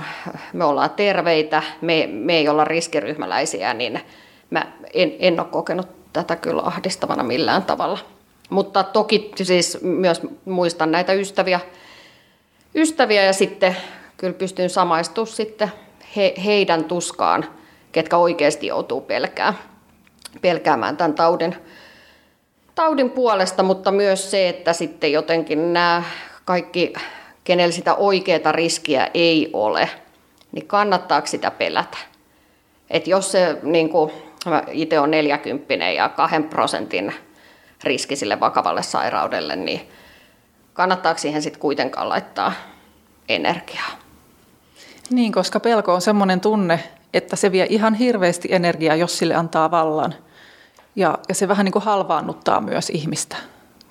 me 0.52 0.64
ollaan 0.64 0.90
terveitä, 0.90 1.62
me, 1.80 2.08
me 2.12 2.36
ei 2.36 2.48
olla 2.48 2.64
riskiryhmäläisiä, 2.64 3.74
niin 3.74 4.00
mä 4.50 4.66
en, 4.94 5.12
en 5.18 5.40
ole 5.40 5.48
kokenut 5.50 5.88
tätä 6.12 6.36
kyllä 6.36 6.62
ahdistavana 6.62 7.22
millään 7.22 7.62
tavalla. 7.62 7.98
Mutta 8.50 8.82
toki 8.82 9.32
siis 9.42 9.78
myös 9.82 10.22
muistan 10.44 10.92
näitä 10.92 11.12
ystäviä, 11.12 11.60
ystäviä 12.74 13.22
ja 13.22 13.32
sitten 13.32 13.76
kyllä 14.16 14.34
pystyn 14.34 14.70
samaistumaan 14.70 15.34
sitten 15.34 15.72
he, 16.16 16.34
heidän 16.44 16.84
tuskaan, 16.84 17.44
ketkä 17.92 18.16
oikeasti 18.16 18.66
joutuu 18.66 19.00
pelkää, 19.00 19.54
pelkäämään 20.40 20.96
tämän 20.96 21.14
taudin, 21.14 21.56
taudin 22.74 23.10
puolesta, 23.10 23.62
mutta 23.62 23.90
myös 23.90 24.30
se, 24.30 24.48
että 24.48 24.72
sitten 24.72 25.12
jotenkin 25.12 25.72
nämä 25.72 26.02
kaikki, 26.44 26.92
kenellä 27.44 27.72
sitä 27.72 27.94
oikeaa 27.94 28.52
riskiä 28.52 29.10
ei 29.14 29.50
ole, 29.52 29.90
niin 30.52 30.66
kannattaako 30.66 31.26
sitä 31.26 31.50
pelätä? 31.50 31.98
Et 32.90 33.06
jos 33.06 33.32
se, 33.32 33.58
niin 33.62 33.88
kuin, 33.88 34.10
itse 34.72 35.00
on 35.00 35.10
40 35.10 35.74
ja 35.74 36.08
2 36.08 36.42
prosentin 36.42 37.14
riski 37.84 38.16
sille 38.16 38.40
vakavalle 38.40 38.82
sairaudelle, 38.82 39.56
niin 39.56 39.88
kannattaako 40.72 41.18
siihen 41.18 41.42
sitten 41.42 41.60
kuitenkaan 41.60 42.08
laittaa 42.08 42.52
energiaa? 43.28 43.90
Niin, 45.10 45.32
koska 45.32 45.60
pelko 45.60 45.94
on 45.94 46.00
semmoinen 46.00 46.40
tunne, 46.40 46.80
että 47.14 47.36
se 47.36 47.52
vie 47.52 47.66
ihan 47.70 47.94
hirveästi 47.94 48.48
energiaa, 48.50 48.96
jos 48.96 49.18
sille 49.18 49.34
antaa 49.34 49.70
vallan. 49.70 50.14
Ja, 50.96 51.18
ja 51.28 51.34
se 51.34 51.48
vähän 51.48 51.64
niin 51.64 51.72
kuin 51.72 51.84
halvaannuttaa 51.84 52.60
myös 52.60 52.90
ihmistä. 52.90 53.36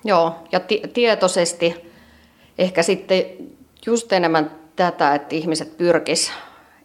Joo, 0.04 0.34
ja 0.52 0.60
t- 0.60 0.92
tietoisesti 0.92 1.93
ehkä 2.58 2.82
sitten 2.82 3.24
just 3.86 4.12
enemmän 4.12 4.50
tätä, 4.76 5.14
että 5.14 5.34
ihmiset 5.34 5.76
pyrkis 5.76 6.32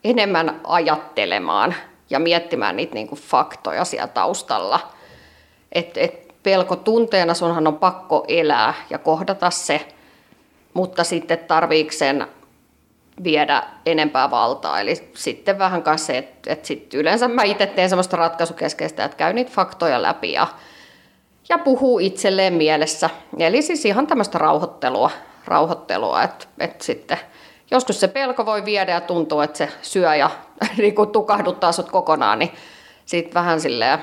enemmän 0.04 0.62
ajattelemaan 0.64 1.76
ja 2.10 2.20
miettimään 2.20 2.76
niitä 2.76 2.94
niin 2.94 3.08
kuin 3.08 3.20
faktoja 3.20 3.86
siellä 3.86 4.08
taustalla. 4.08 4.80
Et, 5.72 5.98
et 5.98 6.34
pelko 6.44 6.76
tunteena 6.76 7.34
sunhan 7.34 7.68
on 7.68 7.78
pakko 7.78 8.26
elää 8.28 8.74
ja 8.90 8.98
kohdata 8.98 9.50
se, 9.50 9.88
mutta 10.74 11.04
sitten 11.04 11.38
tarviiko 11.38 11.92
sen 11.92 12.28
viedä 13.24 13.64
enempää 13.86 14.32
valtaa. 14.32 14.80
Eli 14.80 15.10
sitten 15.14 15.60
vähän 15.60 15.84
kanssa 15.84 16.08
se, 16.08 16.18
että, 16.18 16.54
että 16.54 16.68
sit 16.68 16.94
yleensä 16.94 17.28
mä 17.28 17.44
itse 17.44 17.66
teen 17.66 17.90
semmoista 17.90 18.18
ratkaisukeskeistä, 18.18 19.06
että 19.06 19.18
käy 19.18 19.34
niitä 19.34 19.52
faktoja 19.52 20.02
läpi 20.02 20.32
ja, 20.32 20.48
ja 21.50 21.58
puhuu 21.58 22.00
itselleen 22.00 22.54
mielessä. 22.54 23.10
Eli 23.40 23.62
siis 23.62 23.86
ihan 23.86 24.08
tämmöistä 24.08 24.38
rauhoittelua, 24.38 25.12
rauhoittelua 25.50 26.24
että, 26.24 26.46
että 26.60 26.86
sitten 26.86 27.18
joskus 27.72 28.00
se 28.00 28.08
pelko 28.08 28.46
voi 28.46 28.66
viedä 28.66 28.92
ja 28.92 29.02
tuntuu, 29.02 29.42
että 29.42 29.58
se 29.58 29.70
syö 29.82 30.16
ja 30.16 30.30
niin 30.78 30.96
kuin 30.96 31.10
tukahduttaa 31.10 31.72
sut 31.72 31.92
kokonaan, 31.92 32.40
niin 32.40 32.52
sitten 33.06 33.34
vähän 33.34 33.62
silleen, 33.62 34.00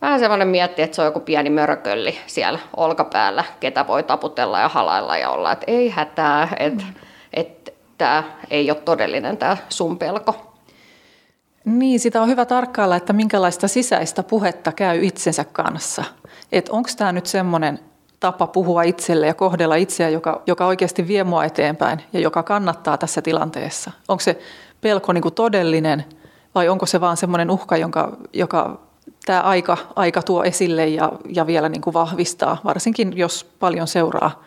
vähän 0.00 0.20
semmoinen 0.20 0.48
mietti, 0.48 0.82
että 0.82 0.94
se 0.94 1.02
on 1.02 1.06
joku 1.06 1.20
pieni 1.20 1.50
mörkölli 1.50 2.18
siellä 2.26 2.58
olkapäällä, 2.76 3.44
ketä 3.60 3.86
voi 3.86 4.02
taputella 4.02 4.60
ja 4.60 4.68
halailla 4.68 5.16
ja 5.16 5.30
olla, 5.30 5.52
että 5.52 5.64
ei 5.68 5.88
hätää, 5.88 6.48
että 6.58 6.84
mm. 6.84 6.94
et, 7.32 7.74
tämä 7.98 8.22
ei 8.50 8.70
ole 8.70 8.80
todellinen 8.84 9.36
tämä 9.36 9.56
sun 9.68 9.98
pelko. 9.98 10.54
Niin, 11.64 12.00
sitä 12.00 12.22
on 12.22 12.28
hyvä 12.28 12.44
tarkkailla, 12.44 12.96
että 12.96 13.12
minkälaista 13.12 13.68
sisäistä 13.68 14.22
puhetta 14.22 14.72
käy 14.72 15.04
itsensä 15.04 15.44
kanssa. 15.44 16.04
Että 16.52 16.72
onko 16.72 16.88
tämä 16.96 17.12
nyt 17.12 17.26
semmoinen 17.26 17.78
tapa 18.20 18.46
puhua 18.46 18.82
itselle 18.82 19.26
ja 19.26 19.34
kohdella 19.34 19.74
itseä, 19.74 20.08
joka, 20.08 20.42
joka 20.46 20.66
oikeasti 20.66 21.08
vie 21.08 21.24
mua 21.24 21.44
eteenpäin 21.44 22.02
ja 22.12 22.20
joka 22.20 22.42
kannattaa 22.42 22.98
tässä 22.98 23.22
tilanteessa? 23.22 23.90
Onko 24.08 24.20
se 24.20 24.38
pelko 24.80 25.12
niin 25.12 25.22
kuin 25.22 25.34
todellinen 25.34 26.04
vai 26.54 26.68
onko 26.68 26.86
se 26.86 27.00
vaan 27.00 27.16
semmoinen 27.16 27.50
uhka, 27.50 27.76
jonka, 27.76 28.16
joka 28.32 28.80
tämä 29.26 29.40
aika, 29.40 29.76
aika 29.96 30.22
tuo 30.22 30.42
esille 30.44 30.86
ja, 30.86 31.12
ja 31.34 31.46
vielä 31.46 31.68
niin 31.68 31.80
kuin 31.80 31.94
vahvistaa, 31.94 32.60
varsinkin 32.64 33.16
jos 33.16 33.44
paljon 33.58 33.86
seuraa, 33.86 34.42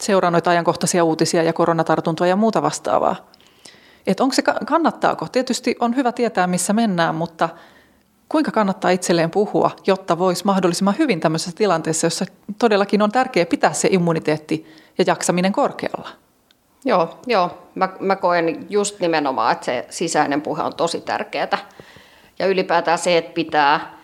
seuraa 0.00 0.30
noita 0.30 0.50
ajankohtaisia 0.50 1.04
uutisia 1.04 1.42
ja 1.42 1.52
koronatartuntoja 1.52 2.28
ja 2.28 2.36
muuta 2.36 2.62
vastaavaa. 2.62 3.16
Et 4.06 4.20
onko 4.20 4.34
se, 4.34 4.42
kannattaako? 4.42 5.26
Tietysti 5.32 5.76
on 5.80 5.96
hyvä 5.96 6.12
tietää, 6.12 6.46
missä 6.46 6.72
mennään, 6.72 7.14
mutta 7.14 7.48
kuinka 8.28 8.50
kannattaa 8.50 8.90
itselleen 8.90 9.30
puhua, 9.30 9.70
jotta 9.86 10.18
voisi 10.18 10.44
mahdollisimman 10.44 10.98
hyvin 10.98 11.20
tämmöisessä 11.20 11.56
tilanteessa, 11.56 12.06
jossa 12.06 12.24
todellakin 12.58 13.02
on 13.02 13.12
tärkeää 13.12 13.46
pitää 13.46 13.72
se 13.72 13.88
immuniteetti 13.90 14.66
ja 14.98 15.04
jaksaminen 15.06 15.52
korkealla? 15.52 16.08
Joo, 16.84 17.18
joo. 17.26 17.58
Mä, 17.74 17.88
mä 18.00 18.16
koen 18.16 18.66
just 18.70 19.00
nimenomaan, 19.00 19.52
että 19.52 19.64
se 19.64 19.86
sisäinen 19.90 20.42
puhe 20.42 20.62
on 20.62 20.74
tosi 20.76 21.00
tärkeää. 21.00 21.58
Ja 22.38 22.46
ylipäätään 22.46 22.98
se, 22.98 23.16
että 23.16 23.32
pitää, 23.34 23.98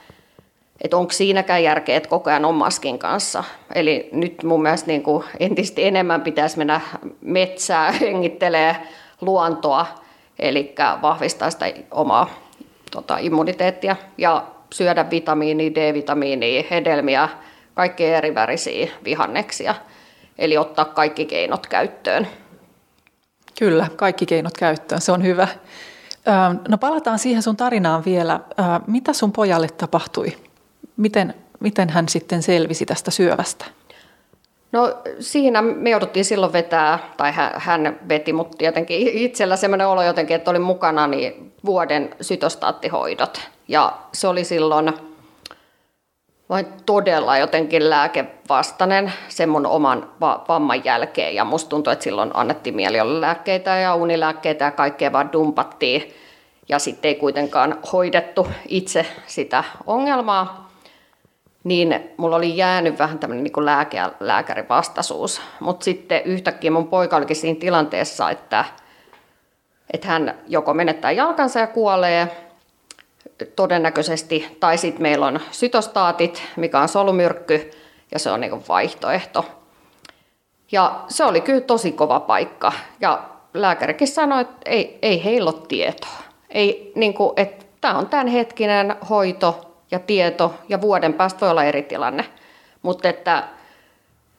että 0.81 0.97
onko 0.97 1.13
siinäkään 1.13 1.63
järkeä, 1.63 1.97
että 1.97 2.09
koko 2.09 2.31
ajan 2.31 2.45
on 2.45 2.55
maskin 2.55 2.99
kanssa. 2.99 3.45
Eli 3.75 4.09
nyt 4.13 4.43
mun 4.43 4.63
mielestä 4.63 4.87
niin 4.87 5.03
kuin 5.03 5.25
entistä 5.41 5.81
enemmän 5.81 6.23
pitäisi 6.23 6.59
mennä 6.59 6.81
metsää, 7.21 7.93
hengittelee 8.01 8.77
luontoa, 9.21 9.87
eli 10.39 10.75
vahvistaa 11.03 11.51
sitä 11.51 11.67
omaa 11.91 12.50
tota, 12.91 13.19
immuniteettia 13.19 13.97
ja 14.19 14.47
syödä 14.73 15.11
vitamiinia, 15.11 15.75
D-vitamiinia, 15.75 16.65
hedelmiä, 16.71 17.29
kaikkea 17.75 18.17
eri 18.17 18.35
värisiä 18.35 18.91
vihanneksia. 19.05 19.75
Eli 20.39 20.59
ottaa 20.59 20.85
kaikki 20.85 21.25
keinot 21.25 21.67
käyttöön. 21.67 22.29
Kyllä, 23.59 23.87
kaikki 23.97 24.27
keinot 24.27 24.57
käyttöön, 24.59 25.01
se 25.01 25.13
on 25.13 25.23
hyvä. 25.23 25.49
No 26.69 26.79
palataan 26.79 27.19
siihen 27.19 27.43
sun 27.43 27.57
tarinaan 27.57 28.05
vielä. 28.05 28.41
Mitä 28.87 29.13
sun 29.13 29.33
pojalle 29.33 29.69
tapahtui? 29.69 30.33
Miten, 30.97 31.35
miten 31.61 31.89
hän 31.89 32.09
sitten 32.09 32.43
selvisi 32.43 32.87
tästä 32.87 33.11
syövästä? 33.11 33.65
No 34.73 34.99
siinä 35.21 35.63
me 35.63 35.91
jouduttiin 35.91 36.25
silloin 36.25 36.53
vetää, 36.53 36.99
tai 37.17 37.33
hän 37.55 37.99
veti, 38.09 38.33
mutta 38.33 38.57
tietenkin 38.59 39.09
itsellä 39.09 39.57
semmoinen 39.57 39.89
olo 39.89 40.03
jotenkin, 40.03 40.37
että 40.37 40.51
oli 40.51 40.59
mukana 40.59 41.07
niin 41.07 41.50
vuoden 41.65 42.15
sytostaattihoidot. 42.21 43.41
Ja 43.69 43.93
se 44.13 44.29
oli 44.29 44.45
silloin 44.45 44.93
vain 46.49 46.67
todella 46.87 47.39
jotenkin 47.39 47.91
lääkevastainen 47.91 49.13
sen 49.29 49.49
mun 49.49 49.67
oman 49.67 50.11
vamman 50.21 50.85
jälkeen. 50.85 51.35
Ja 51.35 51.45
musta 51.45 51.69
tuntui, 51.69 51.93
että 51.93 52.03
silloin 52.03 52.31
annettiin 52.35 52.77
lääkkeitä 53.21 53.77
ja 53.77 53.95
unilääkkeitä 53.95 54.65
ja 54.65 54.71
kaikkea 54.71 55.13
vaan 55.13 55.33
dumpattiin. 55.33 56.15
Ja 56.69 56.79
sitten 56.79 57.09
ei 57.09 57.15
kuitenkaan 57.15 57.79
hoidettu 57.93 58.49
itse 58.69 59.07
sitä 59.27 59.65
ongelmaa. 59.87 60.71
Niin 61.65 62.11
mulla 62.17 62.37
oli 62.37 62.57
jäänyt 62.57 62.99
vähän 62.99 63.19
tämmöinen 63.19 63.45
niin 63.45 63.53
lääke- 63.65 64.15
lääkärivastaisuus. 64.21 65.41
Mutta 65.61 65.85
sitten 65.85 66.23
yhtäkkiä 66.25 66.71
mun 66.71 66.89
poika 66.89 67.17
olikin 67.17 67.37
siinä 67.37 67.61
tilanteessa, 67.61 68.31
että, 68.31 68.65
että 69.93 70.09
hän 70.09 70.39
joko 70.47 70.75
menettää 70.75 71.11
jalkansa 71.11 71.61
ja 71.61 71.67
kuolee, 71.67 72.29
todennäköisesti, 73.57 74.57
tai 74.61 74.79
sitten 74.79 75.03
meillä 75.03 75.27
on 75.27 75.41
sytostaatit, 75.51 76.43
mikä 76.57 76.81
on 76.81 76.89
solumyrkky, 76.89 77.71
ja 78.13 78.19
se 78.19 78.31
on 78.31 78.41
niin 78.41 78.69
vaihtoehto. 78.69 79.45
Ja 80.73 81.01
se 81.09 81.25
oli 81.25 81.41
kyllä 81.41 81.61
tosi 81.61 81.93
kova 81.93 82.21
paikka. 82.21 82.73
Ja 83.01 83.23
lääkärikin 83.55 84.09
sanoi, 84.09 84.41
että 84.41 84.57
ei, 84.67 84.99
ei 85.03 85.25
heillä 85.25 85.51
ole 85.51 85.63
tietoa. 85.69 86.19
Ei, 86.51 86.93
niin 86.95 87.15
kuin, 87.15 87.33
että 87.37 87.65
tämä 87.81 87.99
on 87.99 88.09
tämänhetkinen 88.09 88.97
hoito 89.11 89.77
ja 89.91 89.99
tieto, 89.99 90.55
ja 90.69 90.81
vuoden 90.81 91.15
päästä 91.15 91.41
voi 91.41 91.51
olla 91.51 91.65
eri 91.65 91.83
tilanne. 91.83 92.25
Mutta 92.83 93.09
että, 93.09 93.45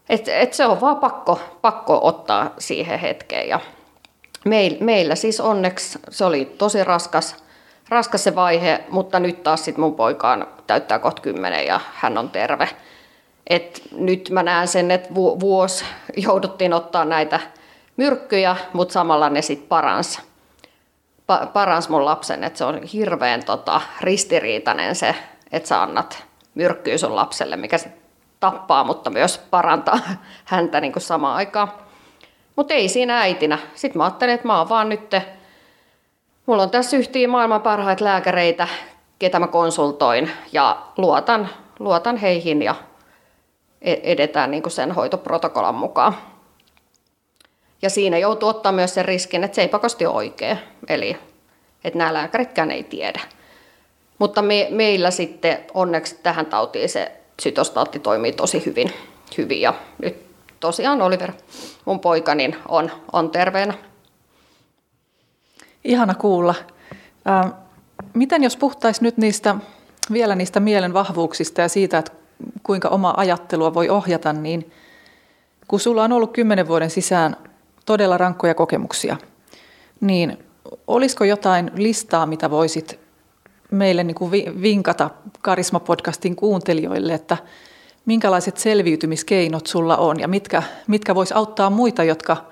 et, 0.09 0.27
et 0.27 0.53
se 0.53 0.65
on 0.65 0.81
vaan 0.81 0.97
pakko, 0.97 1.39
pakko 1.61 1.99
ottaa 2.03 2.53
siihen 2.57 2.99
hetkeen. 2.99 3.47
Ja 3.47 3.59
meil, 4.45 4.77
meillä 4.79 5.15
siis 5.15 5.39
onneksi 5.39 5.99
se 6.09 6.25
oli 6.25 6.45
tosi 6.45 6.83
raskas 6.83 7.35
raskas 7.91 8.23
se 8.23 8.35
vaihe, 8.35 8.83
mutta 8.89 9.19
nyt 9.19 9.43
taas 9.43 9.65
sit 9.65 9.77
mun 9.77 9.95
poikaan 9.95 10.47
täyttää 10.67 10.99
kohta 10.99 11.21
kymmenen 11.21 11.65
ja 11.65 11.79
hän 11.93 12.17
on 12.17 12.29
terve. 12.29 12.69
Et 13.47 13.81
nyt 13.91 14.29
mä 14.29 14.43
näen 14.43 14.67
sen, 14.67 14.91
että 14.91 15.15
vuosi 15.15 15.85
jouduttiin 16.17 16.73
ottaa 16.73 17.05
näitä 17.05 17.39
myrkkyjä, 17.97 18.55
mutta 18.73 18.93
samalla 18.93 19.29
ne 19.29 19.41
sitten 19.41 19.67
parans, 19.67 20.19
pa- 21.31 21.47
parans 21.53 21.89
mun 21.89 22.05
lapsen. 22.05 22.43
Et 22.43 22.55
se 22.55 22.65
on 22.65 22.83
hirveän 22.83 23.45
tota, 23.45 23.81
ristiriitainen 24.01 24.95
se, 24.95 25.15
että 25.51 25.69
sä 25.69 25.81
annat 25.81 26.23
myrkkyä 26.55 26.97
sun 26.97 27.15
lapselle, 27.15 27.55
mikä 27.55 27.77
se 27.77 27.91
tappaa, 28.39 28.83
mutta 28.83 29.09
myös 29.09 29.37
parantaa 29.37 29.99
häntä 30.45 30.81
niin 30.81 30.93
kuin 30.93 31.03
samaan 31.03 31.35
aikaan. 31.35 31.71
Mutta 32.61 32.73
ei 32.73 32.89
siinä 32.89 33.19
äitinä. 33.19 33.59
Sitten 33.75 33.97
mä 33.99 34.03
ajattelin, 34.03 34.33
että 34.33 34.47
mä 34.47 34.57
oon 34.57 34.69
vaan 34.69 34.89
nyt 34.89 35.15
Mulla 36.45 36.63
on 36.63 36.69
tässä 36.69 36.97
yhtiä 36.97 37.27
maailman 37.27 37.61
parhaita 37.61 38.03
lääkäreitä, 38.03 38.67
ketä 39.19 39.39
mä 39.39 39.47
konsultoin 39.47 40.31
ja 40.51 40.81
luotan, 40.97 41.49
luotan 41.79 42.17
heihin 42.17 42.61
ja 42.61 42.75
e-, 43.81 43.97
edetään 44.03 44.51
niin 44.51 44.63
kuin 44.63 44.71
sen 44.73 44.91
hoitoprotokollan 44.91 45.75
mukaan. 45.75 46.17
Ja 47.81 47.89
siinä 47.89 48.17
joutuu 48.17 48.49
ottaa 48.49 48.71
myös 48.71 48.93
sen 48.93 49.05
riskin, 49.05 49.43
että 49.43 49.55
se 49.55 49.61
ei 49.61 49.67
pakosti 49.67 50.05
ole 50.05 50.15
oikea, 50.15 50.57
eli 50.89 51.17
että 51.83 51.97
nämä 51.97 52.13
lääkäritkään 52.13 52.71
ei 52.71 52.83
tiedä. 52.83 53.21
Mutta 54.19 54.41
me, 54.41 54.67
meillä 54.69 55.11
sitten 55.11 55.57
onneksi 55.73 56.19
tähän 56.23 56.45
tautiin 56.45 56.89
se 56.89 57.11
sytostaatti 57.41 57.99
toimii 57.99 58.31
tosi 58.31 58.65
hyvin, 58.65 58.93
hyvin 59.37 59.61
ja 59.61 59.73
nyt 60.01 60.30
tosiaan 60.61 61.01
Oliver, 61.01 61.31
mun 61.85 61.99
poika, 61.99 62.35
niin 62.35 62.55
on, 62.67 62.91
on 63.11 63.29
terveenä. 63.29 63.73
Ihana 65.83 66.15
kuulla. 66.15 66.55
Ähm, 67.29 67.49
miten 68.13 68.43
jos 68.43 68.57
puhuttaisiin 68.57 69.03
nyt 69.03 69.17
niistä, 69.17 69.55
vielä 70.11 70.35
niistä 70.35 70.59
mielen 70.59 70.93
vahvuuksista 70.93 71.61
ja 71.61 71.69
siitä, 71.69 71.97
että 71.97 72.11
kuinka 72.63 72.87
oma 72.87 73.13
ajattelua 73.17 73.73
voi 73.73 73.89
ohjata, 73.89 74.33
niin 74.33 74.71
kun 75.67 75.79
sulla 75.79 76.03
on 76.03 76.11
ollut 76.11 76.33
kymmenen 76.33 76.67
vuoden 76.67 76.89
sisään 76.89 77.37
todella 77.85 78.17
rankkoja 78.17 78.55
kokemuksia, 78.55 79.17
niin 80.01 80.37
olisiko 80.87 81.23
jotain 81.23 81.71
listaa, 81.75 82.25
mitä 82.25 82.49
voisit 82.51 82.99
meille 83.71 84.03
niin 84.03 84.15
kuin 84.15 84.31
vinkata 84.61 85.09
Karisma-podcastin 85.41 86.35
kuuntelijoille, 86.35 87.13
että 87.13 87.37
minkälaiset 88.05 88.57
selviytymiskeinot 88.57 89.67
sulla 89.67 89.97
on 89.97 90.19
ja 90.19 90.27
mitkä, 90.27 90.63
mitkä 90.87 91.15
vois 91.15 91.31
auttaa 91.31 91.69
muita, 91.69 92.03
jotka– 92.03 92.37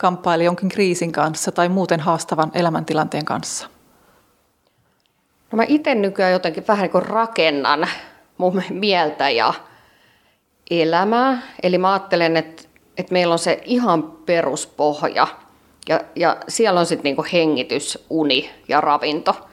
kamppailee 0.00 0.44
jonkin 0.44 0.68
kriisin 0.68 1.12
kanssa 1.12 1.52
tai 1.52 1.68
muuten 1.68 2.00
haastavan 2.00 2.50
elämäntilanteen 2.54 3.24
kanssa? 3.24 3.68
No 5.52 5.56
mä 5.56 5.64
itse 5.68 5.94
nykyään 5.94 6.32
jotenkin 6.32 6.64
vähän 6.68 6.82
niin 6.82 6.90
kuin 6.90 7.06
rakennan 7.06 7.88
mun 8.38 8.62
mieltä 8.70 9.30
ja 9.30 9.54
elämää. 10.70 11.42
Eli 11.62 11.78
mä 11.78 11.92
ajattelen, 11.92 12.36
että, 12.36 12.62
että 12.96 13.12
meillä 13.12 13.32
on 13.32 13.38
se 13.38 13.60
ihan 13.64 14.12
peruspohja 14.26 15.26
ja, 15.88 16.00
ja 16.16 16.36
siellä 16.48 16.80
on 16.80 16.86
sitten 16.86 17.04
niinku 17.04 17.24
hengitys, 17.32 18.06
uni 18.10 18.50
ja 18.68 18.80
ravinto. 18.80 19.48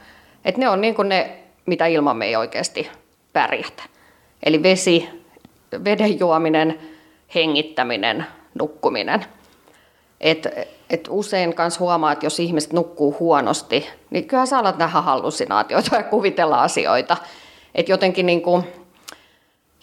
Että 0.46 0.62
ne 0.62 0.70
on 0.70 0.82
niinku 0.82 1.04
ne, 1.04 1.44
mitä 1.66 1.86
ilman 1.86 2.18
me 2.18 2.26
ei 2.26 2.36
oikeasti 2.36 2.90
pärjätä. 3.34 3.84
Eli 4.44 4.64
vesi, 4.64 5.10
veden 5.84 6.20
juominen, 6.20 6.80
hengittäminen, 7.36 8.26
nukkuminen– 8.54 9.26
Et, 10.22 10.48
et 10.90 11.08
usein 11.10 11.54
myös 11.58 11.80
huomaa, 11.80 12.12
että 12.12 12.26
jos 12.26 12.40
ihmiset 12.40 12.74
nukkuu 12.74 13.16
huonosti, 13.20 13.90
niin 14.10 14.28
kyllä 14.28 14.46
sä 14.46 14.58
alat 14.58 14.78
nähdä 14.78 15.02
hallusinaatioita 15.02 15.96
ja 15.96 16.04
kuvitella 16.04 16.64
asioita. 16.64 17.18
Et 17.76 17.90
jotenkin 17.90 18.26
niin 18.26 18.42
kuin, 18.42 18.64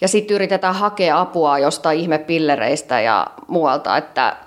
ja 0.01 0.07
sitten 0.07 0.35
yritetään 0.35 0.75
hakea 0.75 1.19
apua 1.19 1.59
jostain 1.59 1.99
ihmepillereistä 1.99 3.01
ja 3.01 3.27
muualta, 3.47 3.97
että, 3.97 4.37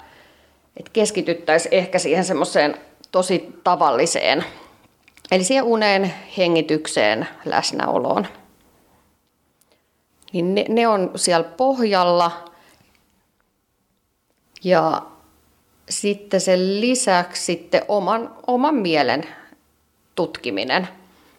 että 0.77 0.91
keskityttäisiin 0.93 1.75
ehkä 1.75 1.99
siihen 1.99 2.25
semmoiseen 2.25 2.75
tosi 3.13 3.61
tavalliseen, 3.65 4.45
eli 5.31 5.45
siihen 5.45 5.65
uneen, 5.65 6.15
hengitykseen, 6.37 7.29
läsnäoloon. 7.45 8.27
Niin 10.33 10.55
ne, 10.55 10.65
ne 10.69 10.89
on 10.89 11.11
siellä 11.17 11.49
pohjalla. 11.49 12.31
Ja 14.65 15.03
sitten 15.91 16.41
sen 16.41 16.81
lisäksi 16.81 17.45
sitten 17.45 17.83
oman, 17.89 18.35
oman 18.47 18.75
mielen 18.75 19.25
tutkiminen 20.15 20.89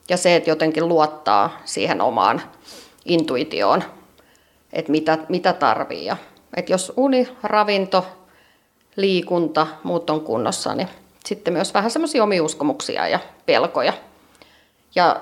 ja 0.10 0.18
se, 0.18 0.36
että 0.36 0.50
jotenkin 0.50 0.88
luottaa 0.88 1.60
siihen 1.66 2.02
omaan 2.02 2.42
intuitioon, 3.06 3.84
että 4.74 4.92
mitä, 4.92 5.18
mitä 5.30 5.54
tarvii. 5.54 6.06
Ja, 6.06 6.18
että 6.56 6.72
jos 6.72 6.94
uni, 6.98 7.28
ravinto, 7.44 8.06
liikunta, 8.96 9.68
muut 9.84 10.10
on 10.10 10.22
kunnossa, 10.22 10.76
niin 10.76 10.90
sitten 11.26 11.54
myös 11.54 11.74
vähän 11.74 11.92
semmoisia 11.92 12.24
omiuskomuksia 12.24 13.08
ja 13.08 13.20
pelkoja. 13.46 13.94
Ja 14.96 15.16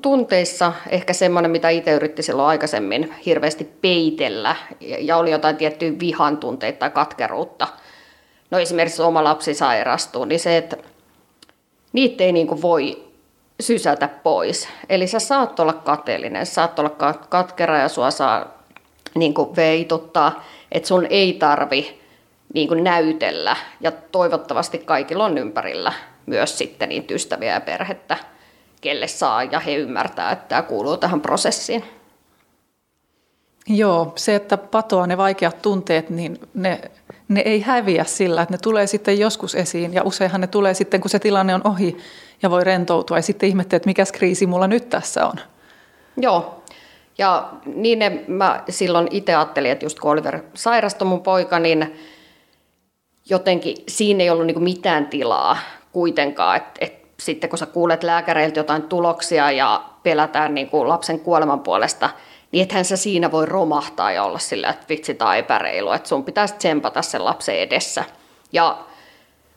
tunteissa 0.00 0.72
ehkä 0.88 1.12
semmoinen, 1.12 1.50
mitä 1.50 1.68
itse 1.68 1.92
yritti 1.92 2.22
silloin 2.22 2.48
aikaisemmin 2.48 3.14
hirveästi 3.26 3.64
peitellä, 3.64 4.56
ja 4.80 5.16
oli 5.16 5.30
jotain 5.30 5.56
tiettyjä 5.56 5.92
vihan 6.00 6.36
tunteita 6.36 6.78
tai 6.78 6.90
katkeruutta. 6.90 7.68
No 8.50 8.58
esimerkiksi 8.58 9.02
oma 9.02 9.24
lapsi 9.24 9.54
sairastuu, 9.54 10.24
niin 10.24 10.40
se, 10.40 10.56
että 10.56 10.76
niitä 11.92 12.24
ei 12.24 12.32
niin 12.32 12.62
voi 12.62 13.04
sysätä 13.60 14.08
pois. 14.08 14.68
Eli 14.88 15.06
sä 15.06 15.18
saat 15.18 15.60
olla 15.60 15.72
kateellinen, 15.72 16.46
saat 16.46 16.78
olla 16.78 17.16
katkera 17.28 17.78
ja 17.78 17.88
sua 17.88 18.10
saa 18.10 18.64
niin 19.14 19.34
kuin 19.34 19.56
veituttaa, 19.56 20.44
että 20.72 20.88
sun 20.88 21.06
ei 21.10 21.32
tarvi 21.32 22.00
niin 22.54 22.68
kuin 22.68 22.84
näytellä. 22.84 23.56
Ja 23.80 23.92
toivottavasti 23.92 24.78
kaikilla 24.78 25.24
on 25.24 25.38
ympärillä 25.38 25.92
myös 26.26 26.58
sitten 26.58 26.88
niitä 26.88 27.14
ystäviä 27.14 27.54
ja 27.54 27.60
perhettä, 27.60 28.16
kelle 28.84 29.08
saa 29.08 29.44
ja 29.44 29.60
he 29.60 29.74
ymmärtää, 29.74 30.32
että 30.32 30.48
tämä 30.48 30.62
kuuluu 30.62 30.96
tähän 30.96 31.20
prosessiin. 31.20 31.84
Joo, 33.66 34.12
se, 34.16 34.34
että 34.34 34.56
patoa 34.56 35.06
ne 35.06 35.16
vaikeat 35.16 35.62
tunteet, 35.62 36.10
niin 36.10 36.40
ne, 36.54 36.80
ne 37.28 37.40
ei 37.40 37.60
häviä 37.60 38.04
sillä, 38.04 38.42
että 38.42 38.54
ne 38.54 38.58
tulee 38.58 38.86
sitten 38.86 39.18
joskus 39.18 39.54
esiin. 39.54 39.94
Ja 39.94 40.02
useinhan 40.02 40.40
ne 40.40 40.46
tulee 40.46 40.74
sitten, 40.74 41.00
kun 41.00 41.10
se 41.10 41.18
tilanne 41.18 41.54
on 41.54 41.66
ohi 41.66 41.96
ja 42.42 42.50
voi 42.50 42.64
rentoutua. 42.64 43.18
Ja 43.18 43.22
sitten 43.22 43.48
ihmettelee, 43.48 43.76
että 43.76 43.88
mikä 43.88 44.04
kriisi 44.12 44.46
mulla 44.46 44.66
nyt 44.66 44.88
tässä 44.88 45.26
on. 45.26 45.34
Joo, 46.16 46.62
ja 47.18 47.52
niin 47.66 47.98
ne, 47.98 48.24
mä 48.26 48.64
silloin 48.68 49.08
itse 49.10 49.34
ajattelin, 49.34 49.70
että 49.70 49.84
just 49.84 50.00
kun 50.00 50.10
Oliver 50.10 50.40
sairastui 50.54 51.08
mun 51.08 51.22
poika, 51.22 51.58
niin 51.58 51.98
jotenkin 53.30 53.76
siinä 53.88 54.24
ei 54.24 54.30
ollut 54.30 54.46
niin 54.46 54.62
mitään 54.62 55.06
tilaa 55.06 55.58
kuitenkaan, 55.92 56.56
että, 56.56 56.70
että 56.80 57.03
sitten 57.20 57.50
kun 57.50 57.58
sä 57.58 57.66
kuulet 57.66 58.02
lääkäreiltä 58.02 58.60
jotain 58.60 58.82
tuloksia 58.82 59.50
ja 59.50 59.84
pelätään 60.02 60.54
niin 60.54 60.70
kuin 60.70 60.88
lapsen 60.88 61.20
kuoleman 61.20 61.60
puolesta, 61.60 62.10
niin 62.52 62.62
ethän 62.62 62.84
sä 62.84 62.96
siinä 62.96 63.32
voi 63.32 63.46
romahtaa 63.46 64.12
ja 64.12 64.24
olla 64.24 64.38
sillä, 64.38 64.70
että 64.70 64.86
vitsi 64.88 65.14
tai 65.14 65.38
epäreilu, 65.38 65.92
että 65.92 66.08
sun 66.08 66.24
pitäisi 66.24 66.54
tsempata 66.54 67.02
sen 67.02 67.24
lapsen 67.24 67.58
edessä. 67.58 68.04
Ja 68.52 68.78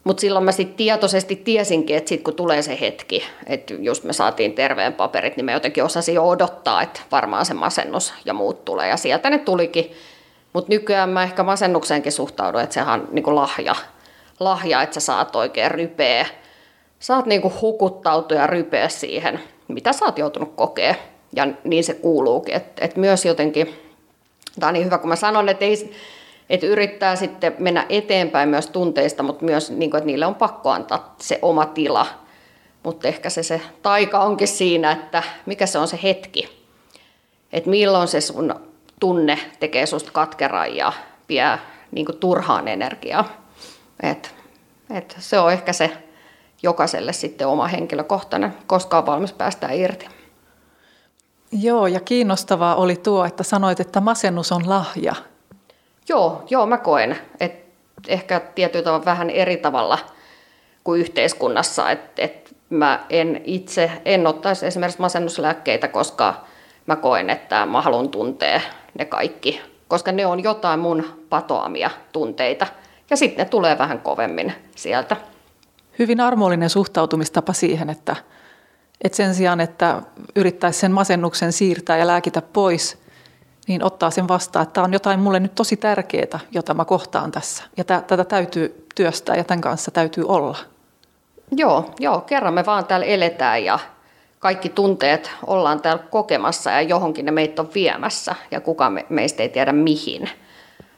mutta 0.08 0.22
silloin 0.22 0.46
mä 0.46 0.52
sitten 0.52 0.78
tietoisesti 0.78 1.36
tiesinkin, 1.36 1.98
että 1.98 2.10
sitten 2.10 2.24
kun 2.24 2.34
tulee 2.34 2.62
se 2.62 2.78
hetki, 2.82 3.24
että 3.46 3.74
just 3.74 4.04
me 4.04 4.14
saatiin 4.14 4.54
terveen 4.54 4.94
paperit, 4.94 5.38
niin 5.38 5.46
mä 5.46 5.52
jotenkin 5.52 5.84
osasin 5.84 6.16
jo 6.16 6.30
odottaa, 6.30 6.82
että 6.82 7.02
varmaan 7.12 7.46
se 7.46 7.54
masennus 7.54 8.14
ja 8.26 8.34
muut 8.34 8.66
tulee. 8.66 8.90
Ja 8.90 8.98
sieltä 8.98 9.30
ne 9.30 9.38
tulikin. 9.38 9.92
Mutta 10.54 10.70
nykyään 10.70 11.10
mä 11.10 11.24
ehkä 11.24 11.44
masennukseenkin 11.44 12.12
suhtaudun, 12.12 12.62
että 12.62 12.74
sehän 12.74 13.02
on 13.02 13.08
niinku 13.12 13.36
lahja, 13.36 13.76
lahja, 14.40 14.82
että 14.82 14.94
sä 14.94 15.00
saat 15.00 15.36
oikein 15.36 15.72
rypeä. 15.72 16.26
Saat 17.00 17.26
niinku 17.26 17.54
hukuttautua 17.62 18.38
ja 18.38 18.48
rypeä 18.48 18.90
siihen, 18.90 19.40
mitä 19.68 19.94
sä 19.94 20.06
oot 20.06 20.18
joutunut 20.18 20.54
kokea. 20.56 20.96
Ja 21.36 21.48
niin 21.64 21.84
se 21.84 21.94
kuuluukin. 21.94 22.56
Että 22.56 22.86
et 22.86 22.96
myös 22.96 23.26
jotenkin, 23.26 23.74
tämä 24.60 24.68
on 24.68 24.74
niin 24.74 24.86
hyvä 24.86 24.98
kun 24.98 25.10
mä 25.10 25.16
sanon, 25.16 25.50
että 25.50 25.66
ei, 25.66 25.96
että 26.50 26.68
yrittää 26.68 27.16
sitten 27.16 27.56
mennä 27.60 27.86
eteenpäin 27.90 28.50
myös 28.50 28.68
tunteista, 28.68 29.24
mutta 29.24 29.46
myös, 29.46 29.72
niin 29.72 29.96
että 29.96 30.06
niille 30.06 30.26
on 30.26 30.36
pakko 30.36 30.70
antaa 30.70 31.16
se 31.20 31.40
oma 31.42 31.66
tila. 31.66 32.08
Mutta 32.84 33.08
ehkä 33.08 33.30
se, 33.30 33.44
se 33.44 33.62
taika 33.82 34.20
onkin 34.20 34.48
siinä, 34.48 34.92
että 34.92 35.24
mikä 35.46 35.66
se 35.66 35.80
on 35.80 35.88
se 35.88 36.00
hetki. 36.04 36.50
Että 37.54 37.70
milloin 37.70 38.08
se 38.08 38.22
sun 38.22 38.56
tunne 39.00 39.40
tekee 39.60 39.86
susta 39.86 40.12
katkeran 40.12 40.76
ja 40.76 40.94
vie 41.30 41.60
niin 41.92 42.06
kuin, 42.06 42.18
turhaan 42.18 42.68
energiaa. 42.68 43.42
Et, 44.04 44.36
et 44.94 45.16
se 45.20 45.40
on 45.40 45.52
ehkä 45.52 45.74
se 45.74 46.07
jokaiselle 46.64 47.14
sitten 47.14 47.48
oma 47.48 47.68
henkilökohtainen, 47.68 48.54
koska 48.68 48.98
on 48.98 49.06
valmis 49.06 49.34
päästä 49.34 49.72
irti. 49.72 50.08
Joo, 51.52 51.88
ja 51.88 52.00
kiinnostavaa 52.00 52.76
oli 52.76 52.96
tuo, 52.96 53.26
että 53.26 53.44
sanoit, 53.44 53.80
että 53.80 54.02
masennus 54.02 54.52
on 54.52 54.70
lahja. 54.70 55.16
Joo, 56.10 56.44
joo 56.50 56.66
mä 56.66 56.78
koen, 56.78 57.18
että 57.40 57.68
ehkä 58.08 58.40
tietyllä 58.40 58.84
tavalla 58.84 59.06
vähän 59.06 59.30
eri 59.30 59.58
tavalla 59.58 60.00
kuin 60.84 61.02
yhteiskunnassa, 61.02 61.92
että 61.92 62.22
et 62.22 62.56
mä 62.70 63.06
en 63.10 63.42
itse, 63.44 63.92
en 64.06 64.28
ottaisi 64.28 64.66
esimerkiksi 64.66 65.02
masennuslääkkeitä, 65.02 65.88
koska 65.88 66.34
mä 66.86 66.96
koen, 66.96 67.30
että 67.30 67.66
mä 67.66 67.82
haluan 67.82 68.10
tuntea 68.10 68.62
ne 68.98 69.06
kaikki, 69.06 69.62
koska 69.88 70.12
ne 70.12 70.26
on 70.26 70.44
jotain 70.44 70.80
mun 70.80 71.24
patoamia 71.30 71.90
tunteita. 72.12 72.68
Ja 73.10 73.18
sitten 73.18 73.46
ne 73.46 73.50
tulee 73.50 73.78
vähän 73.78 74.02
kovemmin 74.02 74.54
sieltä. 74.76 75.16
Hyvin 76.00 76.22
armollinen 76.22 76.70
suhtautumistapa 76.70 77.54
siihen, 77.54 77.90
että, 77.90 78.16
että 79.02 79.16
sen 79.16 79.36
sijaan, 79.36 79.62
että 79.62 80.02
yrittäisi 80.36 80.80
sen 80.80 80.92
masennuksen 80.92 81.54
siirtää 81.54 81.98
ja 81.98 82.08
lääkitä 82.08 82.42
pois– 82.42 82.98
niin 83.68 83.84
ottaa 83.84 84.12
sen 84.12 84.28
vastaan, 84.28 84.64
että 84.64 84.74
tämä 84.74 84.86
on 84.86 84.94
jotain 84.94 85.20
mulle 85.20 85.40
nyt 85.40 85.56
tosi 85.56 85.78
tärkeää, 85.78 86.40
jota 86.52 86.74
mä 86.74 86.86
kohtaan 86.86 87.32
tässä. 87.32 87.64
Ja 87.78 87.84
tätä 87.84 88.24
täytyy 88.24 88.88
työstää 88.96 89.36
ja 89.36 89.44
tämän 89.44 89.62
kanssa 89.62 89.92
täytyy 89.92 90.26
olla. 90.28 90.58
Joo, 91.52 91.94
joo, 92.00 92.22
kerran 92.22 92.54
me 92.54 92.66
vaan 92.66 92.86
täällä 92.86 93.06
eletään 93.06 93.66
ja 93.66 93.80
kaikki 94.40 94.70
tunteet 94.70 95.32
ollaan 95.48 95.82
täällä 95.82 96.04
kokemassa 96.04 96.72
ja 96.72 96.82
johonkin 96.82 97.26
ne 97.26 97.32
meitä 97.32 97.62
on 97.62 97.70
viemässä 97.76 98.36
ja 98.52 98.62
kukaan 98.62 98.94
me, 98.94 99.06
meistä 99.10 99.44
ei 99.44 99.50
tiedä 99.50 99.72
mihin. 99.72 100.30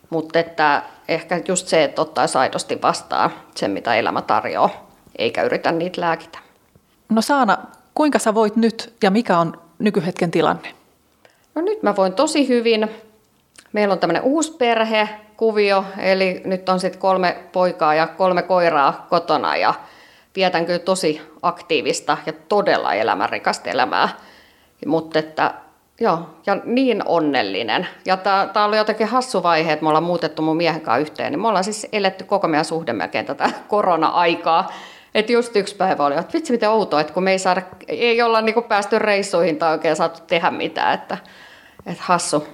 Mutta 0.09 0.39
että 0.39 0.83
ehkä 1.07 1.41
just 1.47 1.67
se, 1.67 1.83
että 1.83 2.01
ottaisi 2.01 2.37
aidosti 2.37 2.81
vastaan 2.81 3.31
sen, 3.55 3.71
mitä 3.71 3.95
elämä 3.95 4.21
tarjoaa, 4.21 4.88
eikä 5.19 5.43
yritä 5.43 5.71
niitä 5.71 6.01
lääkitä. 6.01 6.39
No 7.09 7.21
Saana, 7.21 7.57
kuinka 7.95 8.19
sä 8.19 8.33
voit 8.33 8.55
nyt 8.55 8.93
ja 9.03 9.11
mikä 9.11 9.37
on 9.37 9.61
nykyhetken 9.79 10.31
tilanne? 10.31 10.73
No 11.55 11.61
nyt 11.61 11.83
mä 11.83 11.95
voin 11.95 12.13
tosi 12.13 12.47
hyvin. 12.47 12.89
Meillä 13.73 13.93
on 13.93 13.99
tämmöinen 13.99 14.23
uusi 14.23 14.51
perhe, 14.51 15.09
kuvio, 15.37 15.85
eli 15.97 16.41
nyt 16.45 16.69
on 16.69 16.79
sitten 16.79 17.01
kolme 17.01 17.37
poikaa 17.51 17.95
ja 17.95 18.07
kolme 18.07 18.41
koiraa 18.41 19.07
kotona 19.09 19.55
ja 19.55 19.73
vietän 20.35 20.65
kyllä 20.65 20.79
tosi 20.79 21.21
aktiivista 21.41 22.17
ja 22.25 22.33
todella 22.33 22.93
elämänrikasta 22.93 23.69
elämää. 23.69 24.09
Mutta 24.85 25.19
että 25.19 25.53
Joo, 26.01 26.29
ja 26.45 26.57
niin 26.65 27.03
onnellinen. 27.05 27.87
Ja 28.05 28.17
tämä 28.17 28.65
oli 28.65 28.77
jotenkin 28.77 29.07
hassu 29.07 29.43
vaihe, 29.43 29.73
että 29.73 29.83
me 29.83 29.89
ollaan 29.89 30.03
muutettu 30.03 30.41
mun 30.41 30.57
miehen 30.57 30.81
kanssa 30.81 31.01
yhteen. 31.01 31.31
Niin 31.31 31.41
me 31.41 31.47
ollaan 31.47 31.63
siis 31.63 31.87
eletty 31.91 32.23
koko 32.23 32.47
meidän 32.47 32.65
suhde 32.65 32.93
melkein 32.93 33.25
tätä 33.25 33.51
korona-aikaa. 33.67 34.71
Että 35.15 35.31
just 35.31 35.55
yksi 35.55 35.75
päivä 35.75 36.05
oli, 36.05 36.15
että 36.15 36.33
vitsi 36.33 36.51
miten 36.51 36.69
outoa, 36.69 37.01
että 37.01 37.13
kun 37.13 37.23
me 37.23 37.31
ei, 37.31 37.39
saada, 37.39 37.61
ei 37.87 38.21
olla 38.21 38.41
niinku 38.41 38.61
päästy 38.61 38.99
reissuihin 38.99 39.57
tai 39.57 39.71
oikein 39.71 39.95
saatu 39.95 40.19
tehdä 40.27 40.51
mitään. 40.51 40.93
Että, 40.93 41.17
että 41.85 42.03
hassu, 42.05 42.47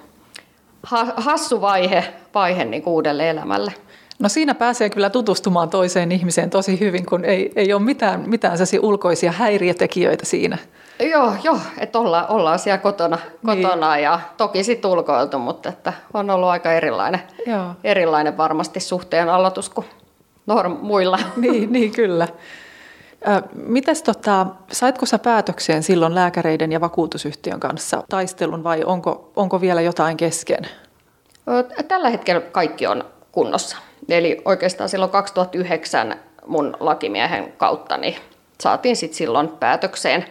ha, 0.84 1.06
hassu 1.15 1.62
vaihe, 1.62 2.13
vaihe 2.34 2.65
niin 2.65 2.84
uudelle 2.86 3.30
elämälle. 3.30 3.74
No 4.20 4.30
siinä 4.30 4.56
pääsee 4.56 4.89
kyllä 4.89 5.10
tutustumaan 5.10 5.70
toiseen 5.70 6.12
ihmiseen 6.12 6.50
tosi 6.50 6.80
hyvin, 6.80 7.06
kun 7.06 7.26
ei, 7.26 7.52
ei 7.56 7.74
ole 7.74 7.82
mitään, 7.82 8.30
mitään 8.30 8.58
ulkoisia 8.82 9.32
häiriötekijöitä 9.32 10.26
siinä. 10.26 10.58
Joo, 11.00 11.34
joo 11.44 11.60
että 11.78 12.00
olla, 12.00 12.28
ollaan 12.28 12.60
siellä 12.60 12.78
kotona, 12.78 13.18
kotona 13.46 13.94
niin. 13.94 14.04
ja 14.04 14.20
toki 14.38 14.63
sitten 14.63 14.91
ulkoiltu, 14.91 15.39
mutta 15.39 15.70
että 15.70 15.94
on 16.13 16.30
ollut 16.30 16.50
aika 16.50 16.72
erilainen, 16.72 17.22
joo. 17.46 17.72
erilainen 17.84 18.38
varmasti 18.38 18.80
suhteen 18.80 19.30
aloitus 19.30 19.70
kuin 19.70 19.86
norm, 20.46 20.78
muilla. 20.82 21.20
Niin, 21.38 21.74
niin 21.74 21.92
kyllä. 21.92 22.28
Mites 23.54 24.04
tota, 24.04 24.46
saitko 24.72 25.06
sä 25.06 25.20
päätökseen 25.20 25.84
silloin 25.84 26.16
lääkäreiden 26.16 26.72
ja 26.72 26.82
vakuutusyhtiön 26.82 27.60
kanssa 27.60 28.04
taistelun 28.10 28.64
vai 28.64 28.84
onko, 28.84 29.32
onko 29.36 29.62
vielä 29.62 29.82
jotain 29.82 30.18
kesken? 30.18 30.68
Tällä 31.88 32.10
hetkellä 32.10 32.42
kaikki 32.42 32.88
on 32.88 33.04
kunnossa. 33.32 33.78
Eli 34.10 34.42
oikeastaan 34.46 34.90
silloin 34.90 35.12
2009 35.12 36.16
mun 36.48 36.78
lakimiehen 36.80 37.54
kautta 37.58 37.98
niin 37.98 38.16
saatiin 38.62 38.96
sitten 38.96 39.18
silloin 39.18 39.48
päätökseen. 39.48 40.26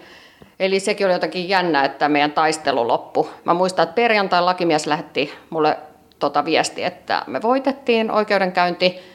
Eli 0.61 0.81
sekin 0.81 1.07
oli 1.07 1.15
jotenkin 1.15 1.49
jännä, 1.49 1.85
että 1.85 2.09
meidän 2.09 2.33
taistelu 2.33 2.89
loppu. 2.89 3.31
Mä 3.45 3.55
muistan, 3.55 3.83
että 3.83 3.95
perjantai 3.95 4.43
lakimies 4.43 4.87
lähetti 4.87 5.33
mulle 5.51 5.79
tota 6.19 6.45
viesti, 6.45 6.85
että 6.85 7.23
me 7.27 7.43
voitettiin 7.43 8.11
oikeudenkäynti. 8.11 9.14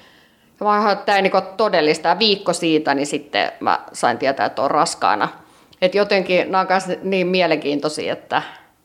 Ja 0.59 0.65
mä 0.65 0.71
ajattelin, 0.71 0.93
että 0.93 1.05
tämä 1.05 1.15
ei 1.15 1.21
niin 1.21 1.57
todellista. 1.57 2.19
viikko 2.19 2.53
siitä, 2.53 2.93
niin 2.93 3.07
sitten 3.07 3.51
mä 3.59 3.79
sain 3.93 4.17
tietää, 4.17 4.45
että 4.45 4.61
on 4.61 4.71
raskaana. 4.71 5.29
Et 5.81 5.95
jotenkin 5.95 6.51
nämä 6.51 6.61
on 6.61 6.97
niin 7.03 7.27
mielenkiintoisia, 7.27 8.13
että 8.13 8.41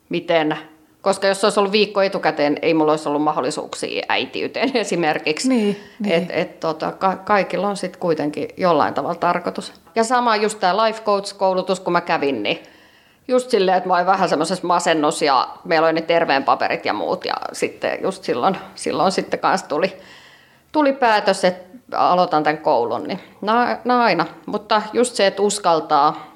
miten 0.08 0.58
koska 1.04 1.26
jos 1.26 1.40
se 1.40 1.46
olisi 1.46 1.60
ollut 1.60 1.72
viikko 1.72 2.02
etukäteen, 2.02 2.56
ei 2.62 2.74
mulla 2.74 2.92
olisi 2.92 3.08
ollut 3.08 3.22
mahdollisuuksia 3.22 4.04
äitiyteen 4.08 4.70
esimerkiksi. 4.84 5.48
Niin, 5.48 5.80
niin. 5.98 6.14
Et, 6.14 6.24
et, 6.30 6.60
tota, 6.60 6.92
ka- 6.92 7.16
kaikilla 7.16 7.68
on 7.68 7.76
sitten 7.76 8.00
kuitenkin 8.00 8.48
jollain 8.56 8.94
tavalla 8.94 9.14
tarkoitus. 9.14 9.72
Ja 9.94 10.04
sama 10.04 10.37
just 10.37 10.60
tämä 10.60 10.87
life 10.87 11.02
coach-koulutus, 11.02 11.80
kun 11.80 11.92
mä 11.92 12.00
kävin, 12.00 12.42
niin 12.42 12.62
just 13.28 13.50
silleen, 13.50 13.76
että 13.76 13.88
mä 13.88 13.94
olin 13.94 14.06
vähän 14.06 14.28
semmoisessa 14.28 14.66
masennus 14.66 15.22
ja 15.22 15.48
meillä 15.64 15.87
oli 15.87 15.92
ne 15.92 16.00
terveen 16.00 16.44
paperit 16.44 16.84
ja 16.84 16.92
muut. 16.92 17.24
Ja 17.24 17.34
sitten 17.52 17.98
just 18.02 18.24
silloin, 18.24 18.56
silloin 18.74 19.12
sitten 19.12 19.40
kanssa 19.40 19.68
tuli, 19.68 19.96
tuli 20.74 20.92
päätös, 20.92 21.44
että 21.44 21.98
aloitan 21.98 22.42
tämän 22.42 22.58
koulun. 22.58 23.04
Niin 23.04 23.20
nämä 23.84 24.04
aina. 24.04 24.26
Mutta 24.46 24.82
just 24.92 25.14
se, 25.14 25.26
että 25.26 25.42
uskaltaa 25.42 26.34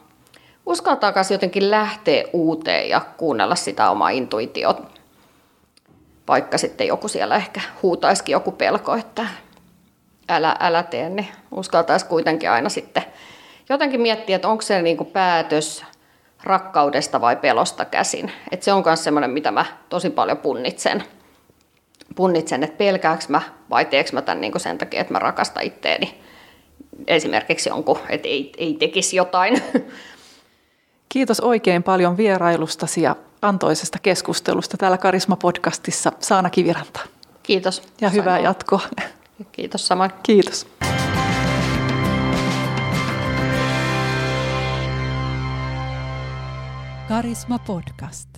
uskaltaa 0.66 1.12
jotenkin 1.31 1.70
lähteä 1.70 2.24
uuteen 2.33 2.88
ja 2.88 3.01
kuunnella 3.16 3.55
sitä 3.55 3.90
omaa 3.90 4.11
intuitiota. 4.11 4.83
Vaikka 6.29 6.59
sitten 6.59 6.87
joku 6.87 7.09
siellä 7.09 7.37
ehkä 7.37 7.61
huutaisikin 7.83 8.33
joku 8.33 8.53
pelko, 8.53 8.94
että 8.94 9.27
älä, 10.29 10.57
älä 10.61 10.83
tee, 10.83 11.09
niin 11.09 11.29
uskaltaisi 11.51 12.07
kuitenkin 12.07 12.51
aina 12.51 12.68
sitten 12.68 13.05
jotenkin 13.68 14.01
miettiä, 14.01 14.37
että 14.37 14.48
onko 14.48 14.62
se 14.62 14.83
niinku 14.83 15.05
päätös 15.05 15.85
rakkaudesta 16.42 17.20
vai 17.20 17.37
pelosta 17.37 17.85
käsin. 17.85 18.33
Et 18.51 18.62
se 18.62 18.72
on 18.72 18.83
myös 18.87 19.05
semmoinen, 19.05 19.31
mitä 19.31 19.51
mä 19.51 19.64
tosi 19.88 20.11
paljon 20.11 20.38
punnitsen. 20.38 21.05
Punnitsen, 22.18 22.62
että 22.62 22.76
pelkääkö 22.76 23.24
mä 23.28 23.42
vai 23.70 23.85
teekö 23.85 24.11
mä 24.12 24.22
tämän 24.22 24.40
niinku 24.40 24.59
sen 24.59 24.78
takia, 24.78 25.00
että 25.00 25.12
mä 25.12 25.18
rakastan 25.18 25.62
itteeni. 25.62 26.20
Esimerkiksi 27.07 27.68
jonkun, 27.68 27.98
että 28.09 28.28
ei, 28.28 28.52
ei 28.57 28.74
tekisi 28.74 29.16
jotain. 29.16 29.62
Kiitos 31.09 31.40
oikein 31.40 31.83
paljon 31.83 32.16
vierailustasi 32.16 33.02
ja 33.02 33.16
antoisesta 33.42 33.98
keskustelusta 33.98 34.76
täällä 34.76 34.96
Karisma-podcastissa 34.96 36.12
Saana 36.20 36.50
Kiviranta. 36.50 37.00
Kiitos. 37.42 37.83
Ja 38.00 38.09
hyvää 38.09 38.35
Sain 38.35 38.44
jatkoa. 38.44 38.81
Kiitos 39.52 39.87
samoin. 39.87 40.11
Kiitos. 40.22 40.66
Karisma 47.09 47.59
Podcast. 47.59 48.38